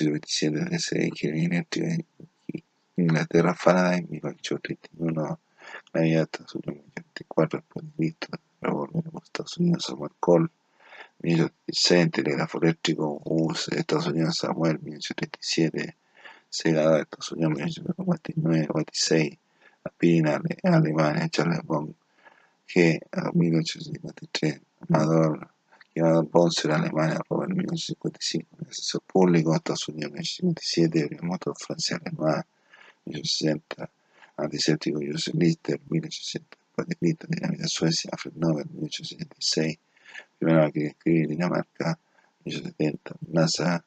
1827 0.00 0.70
DC, 0.70 1.06
Ingeniería 1.06 1.66
Inglaterra, 2.96 3.54
Faraday, 3.54 4.06
1831, 4.08 5.38
Navidad, 5.92 6.22
Estados 6.22 6.54
Unidos, 6.54 6.82
1824, 6.96 7.60
después 7.60 7.84
de 7.84 7.92
Cristo, 8.64 8.86
Revolver, 8.92 9.22
Estados 9.22 9.58
Unidos, 9.58 9.84
Samuel 9.84 10.12
Cole, 10.20 10.48
1836, 11.22 12.10
telégrafo 12.10 12.58
eléctrico, 12.62 13.20
US, 13.24 13.68
Estados 13.68 14.06
Unidos, 14.06 14.36
Samuel, 14.36 14.78
1837, 14.80 15.96
Sega 16.48 16.90
de 16.90 17.02
Estados 17.02 17.32
Unidos 17.32 17.52
1949, 17.52 18.68
46, 18.68 19.38
Aspirina, 19.84 20.40
Alemania, 20.62 21.28
Charles 21.28 21.60
Bond, 21.64 21.94
G, 22.66 23.00
1853, 23.34 24.60
Amador, 24.88 25.50
Amador 25.96 26.28
Bonser, 26.30 26.72
Alemania, 26.72 27.20
Robert 27.28 27.50
1955, 27.50 28.56
Asesor 28.68 29.02
Público, 29.02 29.54
Estados 29.54 29.88
Unidos 29.88 30.12
1957, 30.12 31.18
Motor 31.22 31.54
Francia, 31.58 32.00
Alemania 32.04 32.46
1860, 33.04 33.90
Antiséptico, 34.36 35.00
Joseph 35.00 35.34
Lister, 35.34 35.80
1860, 35.88 36.63
de 36.82 36.96
Cristo, 36.96 37.26
Dinamita 37.28 37.68
Suecia, 37.68 38.10
Alfred 38.12 38.34
Nobel, 38.36 38.66
1876, 38.72 39.78
Primera 40.38 40.70
que 40.70 40.86
escribir 40.88 41.28
Dinamarca, 41.28 41.98
1870, 42.44 43.16
NASA, 43.32 43.84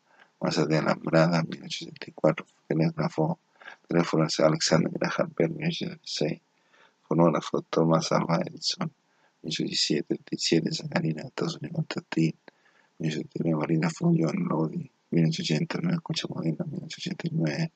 de 0.68 0.78
Alambrada, 0.78 1.44
1874, 1.44 2.46
telégrafo, 2.68 3.40
teléfono 3.88 4.28
Alexander 4.40 4.92
Graham 4.92 5.32
Bell, 5.36 5.50
1876, 5.50 6.42
fonógrafo 7.08 7.62
Thomas 7.64 8.12
Alva 8.12 8.40
Edison, 8.46 8.92
1817, 9.44 10.04
37, 10.04 10.72
Sacarina, 10.74 11.24
Estados 11.24 11.58
Unidos, 11.58 11.76
Constantin, 11.76 12.36
1879, 13.00 13.56
Bolígrafo 13.56 14.12
John 14.18 14.48
Lodi, 14.48 14.92
1889, 15.12 15.96
Escucha 15.96 16.28
Moderna, 16.30 16.66
1889, 16.66 17.72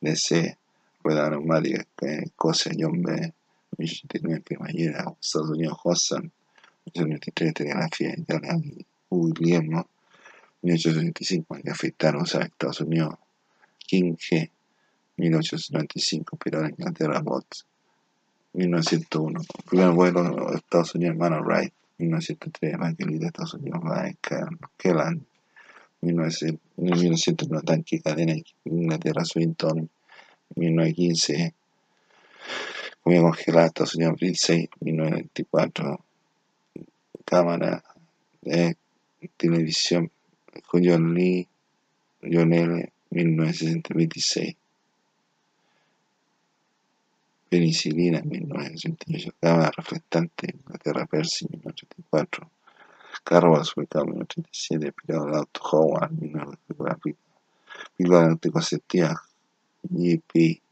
DC, 0.00 0.58
Rueda 1.02 1.30
Neumática, 1.30 1.86
Escocia, 2.00 2.72
John 2.76 3.02
B., 3.02 3.32
1889, 3.78 4.42
Cremallera, 4.44 5.14
Estados 5.20 5.50
Unidos, 5.50 5.78
Hossan, 5.82 6.32
1893, 6.86 7.54
Telegrafía, 7.54 8.14
Italia, 8.16 8.60
Guglielmo, 9.10 9.88
1875, 10.62 11.58
que 11.62 11.70
afectaron 11.70 12.22
a 12.22 12.44
Estados 12.44 12.80
Unidos, 12.80 13.14
King 13.78 14.14
G, 14.14 14.50
1895, 15.16 16.36
pero 16.42 16.60
en 16.60 16.70
Inglaterra, 16.70 17.20
Bots, 17.20 17.66
1901, 18.54 19.40
primer 19.68 19.90
vuelo 19.90 20.54
Estados 20.54 20.94
Unidos, 20.94 21.14
hermano 21.14 21.42
Wright, 21.42 21.72
1903 21.98 22.78
Bakelite 22.78 23.26
Estados 23.26 23.54
Unidos 23.54 23.80
Kelland 24.76 25.22
1990 26.00 27.62
Tanque 27.62 28.00
Cadena 28.00 28.34
Inglaterra 28.64 29.24
Swinton 29.24 29.88
1915 30.56 31.54
Comida 33.04 33.20
congelada 33.20 33.66
Estados 33.66 33.96
Unidos 33.96 34.18
Lindsay 34.22 34.70
1924 34.80 36.04
Cámara 37.26 37.84
de 38.40 38.78
Televisión 39.36 40.10
John 40.72 41.12
Lee 41.12 41.46
John 42.22 42.54
L 42.54 42.92
1926 43.10 44.56
penicilina 47.50 48.20
en 48.20 48.28
1968, 48.30 49.36
cámara 49.38 49.70
reflectante, 49.76 50.48
Inglaterra 50.52 51.06
Percy 51.06 51.46
1984, 51.50 52.50
carro 53.22 53.52
ubicado 53.52 54.06
en 54.06 54.10
1937, 54.12 54.92
picado 54.92 55.26
del 55.26 55.34
auto 55.34 55.60
Howard 55.70 56.10
1994, 56.12 57.12
píldora 57.96 58.26
anticonceptiva 58.26 59.22
GP 59.82 60.63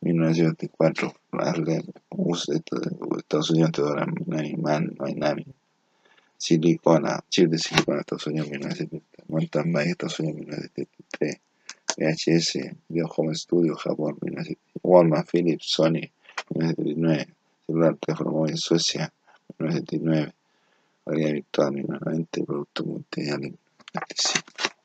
1974, 0.00 1.14
Arlen, 1.32 1.82
Estados 3.18 3.50
Unidos, 3.50 3.72
Teodora 3.72 4.06
Miami, 4.26 5.46
Silicona, 6.38 7.22
chip 7.28 7.50
de 7.50 7.58
silicona, 7.58 8.00
Estados 8.00 8.26
Unidos 8.28 8.48
1970, 8.48 9.24
Mountain 9.28 9.72
Bike, 9.72 9.90
Estados 9.90 10.20
Unidos 10.20 10.40
1973, 10.40 11.40
VHS, 11.98 12.76
Video 12.88 13.06
Home 13.14 13.34
Studio, 13.34 13.76
Japón 13.76 14.16
1970, 14.22 14.80
Walmart, 14.82 15.28
Philips, 15.28 15.66
Sony 15.66 16.10
1979, 16.48 17.34
celular 17.66 17.96
teléfono 17.96 18.30
móvil 18.30 18.56
Suecia 18.56 19.12
1979, 19.58 20.32
realidad 21.04 21.34
virtual 21.34 21.72
1990, 21.72 22.44
producto 22.46 22.84
multimedial 22.84 23.58
anticipo. 23.92 24.79